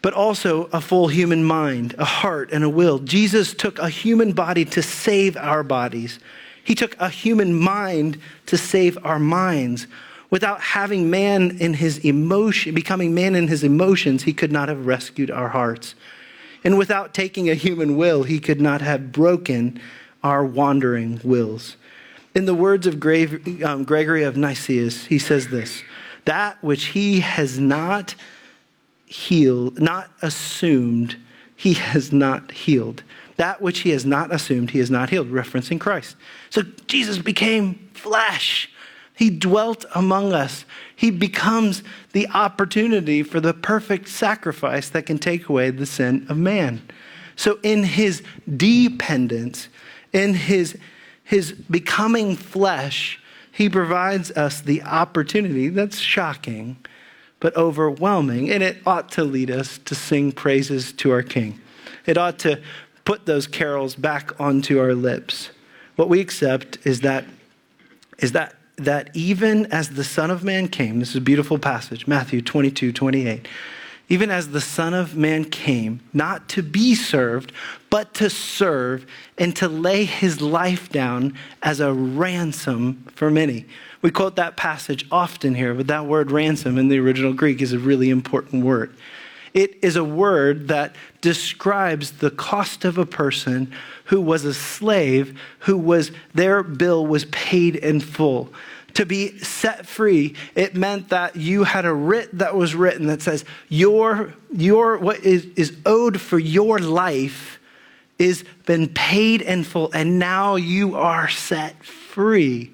but 0.00 0.14
also 0.14 0.66
a 0.72 0.80
full 0.80 1.08
human 1.08 1.42
mind, 1.42 1.94
a 1.98 2.04
heart, 2.04 2.50
and 2.52 2.62
a 2.62 2.68
will. 2.68 3.00
Jesus 3.00 3.52
took 3.52 3.78
a 3.80 3.88
human 3.88 4.32
body 4.32 4.64
to 4.66 4.80
save 4.80 5.36
our 5.36 5.64
bodies. 5.64 6.20
He 6.62 6.76
took 6.76 6.94
a 7.00 7.08
human 7.08 7.52
mind 7.52 8.18
to 8.46 8.56
save 8.56 8.96
our 9.04 9.18
minds. 9.18 9.88
Without 10.30 10.60
having 10.60 11.10
man 11.10 11.56
in 11.58 11.74
his 11.74 11.98
emotion, 11.98 12.72
becoming 12.72 13.12
man 13.12 13.34
in 13.34 13.48
his 13.48 13.64
emotions, 13.64 14.22
he 14.22 14.32
could 14.32 14.52
not 14.52 14.68
have 14.68 14.86
rescued 14.86 15.32
our 15.32 15.48
hearts. 15.48 15.96
And 16.62 16.78
without 16.78 17.12
taking 17.12 17.50
a 17.50 17.54
human 17.54 17.96
will, 17.96 18.22
he 18.22 18.38
could 18.38 18.60
not 18.60 18.82
have 18.82 19.10
broken 19.10 19.80
our 20.22 20.44
wandering 20.44 21.20
wills. 21.24 21.76
In 22.34 22.46
the 22.46 22.54
words 22.54 22.86
of 22.86 22.94
um, 22.94 23.84
Gregory 23.84 24.24
of 24.24 24.36
Nyssa, 24.36 24.90
he 25.08 25.18
says 25.18 25.48
this 25.48 25.82
that 26.24 26.62
which 26.62 26.86
he 26.86 27.20
has 27.20 27.58
not 27.58 28.14
healed, 29.06 29.78
not 29.78 30.10
assumed, 30.22 31.16
he 31.54 31.74
has 31.74 32.12
not 32.12 32.50
healed. 32.50 33.02
That 33.36 33.60
which 33.60 33.80
he 33.80 33.90
has 33.90 34.06
not 34.06 34.32
assumed, 34.32 34.70
he 34.70 34.78
has 34.78 34.90
not 34.90 35.10
healed, 35.10 35.28
referencing 35.28 35.80
Christ. 35.80 36.16
So 36.50 36.62
Jesus 36.86 37.18
became 37.18 37.90
flesh. 37.92 38.70
He 39.16 39.30
dwelt 39.30 39.84
among 39.94 40.32
us. 40.32 40.64
He 40.94 41.10
becomes 41.10 41.82
the 42.12 42.28
opportunity 42.28 43.22
for 43.22 43.40
the 43.40 43.54
perfect 43.54 44.08
sacrifice 44.08 44.88
that 44.90 45.06
can 45.06 45.18
take 45.18 45.48
away 45.48 45.70
the 45.70 45.86
sin 45.86 46.26
of 46.28 46.36
man. 46.36 46.82
So, 47.36 47.58
in 47.62 47.82
his 47.82 48.22
dependence, 48.56 49.68
in 50.12 50.34
his, 50.34 50.76
his 51.24 51.52
becoming 51.52 52.36
flesh, 52.36 53.18
he 53.50 53.68
provides 53.68 54.30
us 54.32 54.60
the 54.60 54.82
opportunity 54.82 55.68
that's 55.68 55.98
shocking 55.98 56.76
but 57.40 57.54
overwhelming. 57.56 58.50
And 58.50 58.62
it 58.62 58.78
ought 58.86 59.10
to 59.12 59.24
lead 59.24 59.50
us 59.50 59.78
to 59.84 59.94
sing 59.94 60.32
praises 60.32 60.92
to 60.94 61.10
our 61.10 61.22
King. 61.22 61.60
It 62.06 62.16
ought 62.16 62.38
to 62.40 62.60
put 63.04 63.26
those 63.26 63.46
carols 63.46 63.94
back 63.96 64.38
onto 64.40 64.78
our 64.78 64.94
lips. 64.94 65.50
What 65.96 66.08
we 66.08 66.20
accept 66.20 66.78
is 66.84 67.00
that, 67.00 67.24
is 68.18 68.32
that, 68.32 68.54
that 68.76 69.10
even 69.14 69.66
as 69.66 69.90
the 69.90 70.04
Son 70.04 70.30
of 70.30 70.42
Man 70.42 70.68
came, 70.68 71.00
this 71.00 71.10
is 71.10 71.16
a 71.16 71.20
beautiful 71.20 71.58
passage, 71.58 72.06
Matthew 72.06 72.42
22, 72.42 72.92
28 72.92 73.48
even 74.08 74.30
as 74.30 74.50
the 74.50 74.60
Son 74.60 74.92
of 74.92 75.16
Man 75.16 75.44
came, 75.44 76.00
not 76.12 76.48
to 76.50 76.62
be 76.62 76.94
served, 76.94 77.52
but 77.94 78.12
to 78.12 78.28
serve 78.28 79.06
and 79.38 79.54
to 79.54 79.68
lay 79.68 80.04
his 80.04 80.40
life 80.40 80.88
down 80.88 81.32
as 81.62 81.78
a 81.78 81.92
ransom 81.92 83.06
for 83.14 83.30
many. 83.30 83.64
We 84.02 84.10
quote 84.10 84.34
that 84.34 84.56
passage 84.56 85.06
often 85.12 85.54
here, 85.54 85.74
but 85.74 85.86
that 85.86 86.04
word 86.04 86.32
ransom 86.32 86.76
in 86.76 86.88
the 86.88 86.98
original 86.98 87.32
Greek 87.32 87.62
is 87.62 87.72
a 87.72 87.78
really 87.78 88.10
important 88.10 88.64
word. 88.64 88.96
It 89.52 89.76
is 89.80 89.94
a 89.94 90.02
word 90.02 90.66
that 90.66 90.96
describes 91.20 92.10
the 92.10 92.32
cost 92.32 92.84
of 92.84 92.98
a 92.98 93.06
person 93.06 93.72
who 94.06 94.20
was 94.20 94.44
a 94.44 94.54
slave, 94.54 95.38
who 95.60 95.78
was, 95.78 96.10
their 96.34 96.64
bill 96.64 97.06
was 97.06 97.26
paid 97.26 97.76
in 97.76 98.00
full. 98.00 98.52
To 98.94 99.06
be 99.06 99.38
set 99.38 99.86
free, 99.86 100.34
it 100.56 100.74
meant 100.74 101.10
that 101.10 101.36
you 101.36 101.62
had 101.62 101.84
a 101.84 101.94
writ 101.94 102.38
that 102.38 102.56
was 102.56 102.74
written 102.74 103.06
that 103.06 103.22
says, 103.22 103.44
your, 103.68 104.34
your, 104.52 104.98
what 104.98 105.20
is, 105.20 105.46
is 105.54 105.76
owed 105.86 106.20
for 106.20 106.40
your 106.40 106.80
life 106.80 107.60
is 108.18 108.44
been 108.66 108.88
paid 108.88 109.42
in 109.42 109.64
full, 109.64 109.90
and 109.92 110.18
now 110.18 110.56
you 110.56 110.96
are 110.96 111.28
set 111.28 111.84
free. 111.84 112.70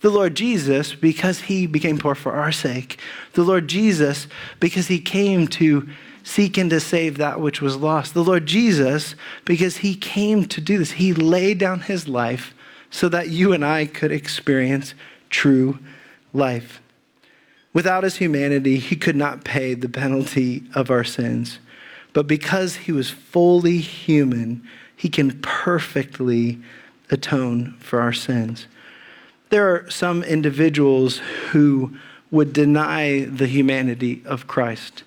The 0.00 0.10
Lord 0.10 0.34
Jesus, 0.34 0.94
because 0.94 1.40
he 1.40 1.66
became 1.66 1.98
poor 1.98 2.14
for 2.14 2.32
our 2.32 2.52
sake. 2.52 2.98
The 3.32 3.42
Lord 3.42 3.68
Jesus, 3.68 4.26
because 4.60 4.88
he 4.88 5.00
came 5.00 5.48
to 5.48 5.88
seek 6.22 6.58
and 6.58 6.70
to 6.70 6.80
save 6.80 7.18
that 7.18 7.40
which 7.40 7.60
was 7.60 7.76
lost. 7.76 8.12
The 8.12 8.24
Lord 8.24 8.46
Jesus, 8.46 9.14
because 9.44 9.78
he 9.78 9.94
came 9.94 10.44
to 10.46 10.60
do 10.60 10.78
this. 10.78 10.92
He 10.92 11.14
laid 11.14 11.58
down 11.58 11.80
his 11.80 12.08
life 12.08 12.54
so 12.90 13.08
that 13.08 13.28
you 13.28 13.52
and 13.52 13.64
I 13.64 13.86
could 13.86 14.12
experience 14.12 14.94
true 15.30 15.78
life. 16.32 16.80
Without 17.72 18.04
his 18.04 18.16
humanity, 18.16 18.78
he 18.78 18.96
could 18.96 19.16
not 19.16 19.44
pay 19.44 19.74
the 19.74 19.88
penalty 19.88 20.62
of 20.74 20.90
our 20.90 21.04
sins. 21.04 21.58
But 22.14 22.26
because 22.26 22.76
he 22.76 22.92
was 22.92 23.10
fully 23.10 23.78
human, 23.78 24.66
he 24.96 25.10
can 25.10 25.38
perfectly 25.42 26.60
atone 27.10 27.74
for 27.80 28.00
our 28.00 28.14
sins 28.14 28.66
there 29.54 29.72
are 29.72 29.88
some 29.88 30.24
individuals 30.24 31.18
who 31.52 31.96
would 32.32 32.52
deny 32.52 33.20
the 33.20 33.46
humanity 33.46 34.20
of 34.24 34.48
Christ. 34.48 35.04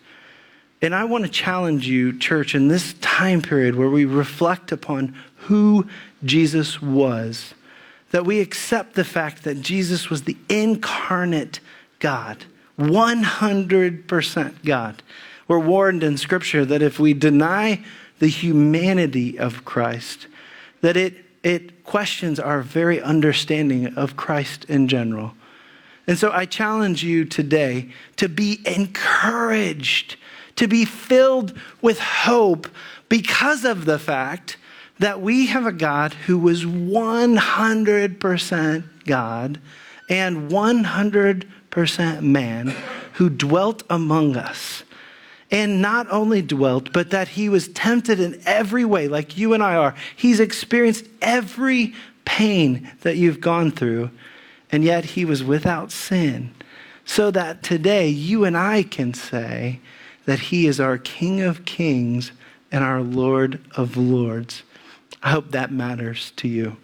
And 0.81 0.95
I 0.95 1.03
want 1.03 1.25
to 1.25 1.29
challenge 1.29 1.85
you, 1.85 2.17
church, 2.17 2.55
in 2.55 2.69
this 2.69 2.93
time 3.01 3.41
period 3.41 3.75
where 3.75 3.89
we 3.89 4.05
reflect 4.05 4.71
upon 4.71 5.13
who 5.35 5.85
Jesus 6.23 6.81
was, 6.81 7.55
that 8.11 8.25
we 8.25 8.39
accept 8.39 8.93
the 8.93 9.03
fact 9.03 9.43
that 9.43 9.59
Jesus 9.59 10.09
was 10.09 10.23
the 10.23 10.37
incarnate 10.47 11.59
God, 11.99 12.45
100% 12.79 14.63
God. 14.63 15.03
We're 15.47 15.59
warned 15.59 16.03
in 16.03 16.17
Scripture 16.17 16.65
that 16.65 16.81
if 16.81 16.99
we 16.99 17.13
deny 17.13 17.83
the 18.19 18.27
humanity 18.27 19.37
of 19.37 19.63
Christ, 19.63 20.27
that 20.81 20.97
it 20.97 21.23
it 21.47 21.83
questions 21.85 22.39
our 22.39 22.61
very 22.61 23.01
understanding 23.01 23.87
of 23.95 24.15
Christ 24.17 24.65
in 24.65 24.89
general. 24.89 25.33
And 26.05 26.15
so 26.17 26.31
I 26.31 26.45
challenge 26.45 27.03
you 27.03 27.25
today 27.25 27.89
to 28.17 28.27
be 28.27 28.59
encouraged, 28.65 30.17
to 30.57 30.67
be 30.67 30.83
filled 30.85 31.57
with 31.81 31.99
hope 31.99 32.67
because 33.07 33.65
of 33.65 33.85
the 33.85 33.99
fact 33.99 34.57
that 34.99 35.21
we 35.21 35.45
have 35.47 35.65
a 35.65 35.71
God 35.71 36.13
who 36.13 36.37
was 36.37 36.65
100% 36.65 38.83
God 39.05 39.61
and 40.09 40.49
100% 40.49 42.21
man 42.21 42.75
who 43.13 43.29
dwelt 43.29 43.83
among 43.89 44.35
us 44.35 44.83
and 45.49 45.81
not 45.81 46.09
only 46.09 46.41
dwelt, 46.41 46.91
but 46.91 47.11
that 47.11 47.29
he 47.29 47.47
was 47.49 47.69
tempted 47.69 48.19
in 48.19 48.41
every 48.45 48.83
way, 48.83 49.07
like 49.07 49.37
you 49.37 49.53
and 49.53 49.63
I 49.63 49.75
are. 49.75 49.95
He's 50.15 50.39
experienced 50.39 51.05
every 51.21 51.93
pain 52.25 52.91
that 53.01 53.15
you've 53.15 53.39
gone 53.39 53.71
through, 53.71 54.11
and 54.71 54.83
yet 54.83 55.05
he 55.05 55.23
was 55.23 55.43
without 55.43 55.91
sin. 55.91 56.53
So 57.05 57.31
that 57.31 57.63
today 57.63 58.09
you 58.09 58.43
and 58.43 58.57
I 58.57 58.83
can 58.83 59.13
say 59.13 59.79
that 60.25 60.39
he 60.39 60.67
is 60.67 60.79
our 60.79 60.97
King 60.97 61.41
of 61.41 61.63
kings 61.63 62.33
and 62.69 62.83
our 62.83 63.01
Lord 63.01 63.61
of 63.75 63.95
lords. 63.95 64.63
I 65.23 65.29
hope 65.29 65.51
that 65.51 65.71
matters 65.71 66.31
to 66.35 66.49
you. 66.49 66.75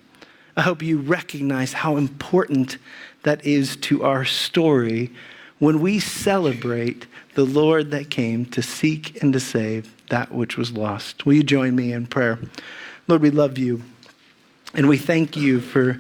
I 0.56 0.62
hope 0.62 0.82
you 0.82 1.00
recognize 1.00 1.74
how 1.74 1.98
important 1.98 2.78
that 3.24 3.46
is 3.46 3.76
to 3.78 4.04
our 4.04 4.24
story 4.24 5.12
when 5.60 5.82
we 5.82 6.00
celebrate 6.00 7.06
the 7.36 7.46
Lord 7.46 7.92
that 7.92 8.10
came 8.10 8.46
to 8.48 8.62
seek 8.62 9.22
and 9.22 9.34
to 9.34 9.40
save 9.40 9.92
that 10.10 10.32
which 10.32 10.58
was 10.58 10.72
lost. 10.72 11.26
Will 11.26 11.34
you 11.34 11.44
join 11.44 11.76
me 11.76 11.92
in 11.92 12.08
prayer? 12.08 12.40
Lord, 13.08 13.22
we 13.22 13.32
love 13.32 13.58
you. 13.58 13.82
And 14.74 14.88
we 14.88 14.98
thank 14.98 15.36
you 15.36 15.60
for 15.60 16.00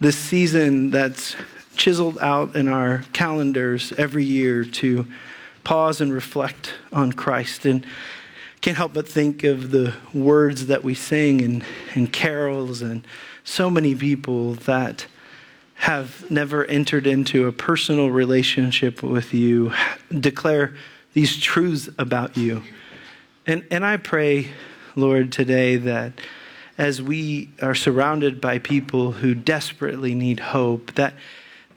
this 0.00 0.16
season 0.16 0.90
that's 0.90 1.36
chiseled 1.76 2.18
out 2.20 2.56
in 2.56 2.68
our 2.68 3.04
calendars 3.12 3.92
every 3.96 4.24
year 4.24 4.64
to 4.64 5.06
pause 5.64 6.00
and 6.00 6.12
reflect 6.12 6.74
on 6.92 7.12
Christ. 7.12 7.64
And 7.64 7.86
can't 8.60 8.76
help 8.76 8.92
but 8.92 9.08
think 9.08 9.44
of 9.44 9.70
the 9.70 9.94
words 10.14 10.66
that 10.66 10.84
we 10.84 10.94
sing 10.94 11.42
and, 11.42 11.64
and 11.94 12.12
carols 12.12 12.82
and 12.82 13.06
so 13.44 13.68
many 13.68 13.94
people 13.94 14.54
that 14.54 15.06
have 15.82 16.30
never 16.30 16.64
entered 16.66 17.08
into 17.08 17.48
a 17.48 17.52
personal 17.52 18.08
relationship 18.08 19.02
with 19.02 19.34
you 19.34 19.72
declare 20.16 20.72
these 21.12 21.36
truths 21.36 21.88
about 21.98 22.36
you. 22.36 22.62
And, 23.48 23.66
and 23.68 23.84
I 23.84 23.96
pray, 23.96 24.50
Lord, 24.94 25.32
today 25.32 25.74
that 25.78 26.12
as 26.78 27.02
we 27.02 27.50
are 27.60 27.74
surrounded 27.74 28.40
by 28.40 28.60
people 28.60 29.10
who 29.10 29.34
desperately 29.34 30.14
need 30.14 30.38
hope, 30.38 30.94
that, 30.94 31.14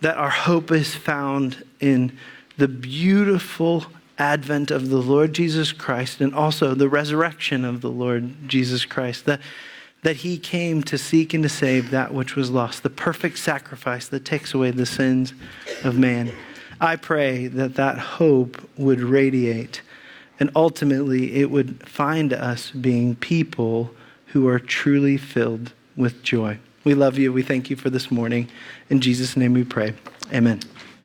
that 0.02 0.18
our 0.18 0.30
hope 0.30 0.70
is 0.70 0.94
found 0.94 1.66
in 1.80 2.16
the 2.58 2.68
beautiful 2.68 3.88
advent 4.20 4.70
of 4.70 4.90
the 4.90 5.02
Lord 5.02 5.34
Jesus 5.34 5.72
Christ 5.72 6.22
and 6.22 6.36
also 6.36 6.76
the 6.76 6.90
resurrection 6.90 7.66
of 7.66 7.82
the 7.82 7.90
Lord 7.90 8.48
Jesus 8.48 8.86
Christ. 8.86 9.26
That, 9.26 9.42
that 10.06 10.18
he 10.18 10.38
came 10.38 10.84
to 10.84 11.00
seek 11.00 11.34
and 11.34 11.42
to 11.42 11.50
save 11.50 11.90
that 11.90 12.14
which 12.14 12.36
was 12.36 12.52
lost, 12.52 12.84
the 12.84 12.90
perfect 12.92 13.40
sacrifice 13.40 14.08
that 14.08 14.24
takes 14.24 14.54
away 14.54 14.70
the 14.70 14.86
sins 14.86 15.34
of 15.84 15.98
man. 15.98 16.32
I 16.80 16.96
pray 16.96 17.48
that 17.48 17.74
that 17.74 17.98
hope 17.98 18.70
would 18.78 19.00
radiate 19.00 19.82
and 20.40 20.52
ultimately 20.56 21.34
it 21.34 21.50
would 21.50 21.90
find 21.90 22.34
us 22.34 22.70
being 22.70 23.16
people 23.16 23.90
who 24.28 24.48
are 24.48 24.60
truly 24.60 25.18
filled 25.18 25.74
with 25.96 26.22
joy. 26.22 26.60
We 26.84 26.94
love 26.94 27.18
you. 27.18 27.34
We 27.34 27.42
thank 27.42 27.72
you 27.72 27.76
for 27.76 27.90
this 27.90 28.12
morning. 28.12 28.48
In 28.92 29.02
Jesus' 29.02 29.36
name 29.36 29.54
we 29.54 29.64
pray. 29.64 29.96
Amen. 30.32 30.60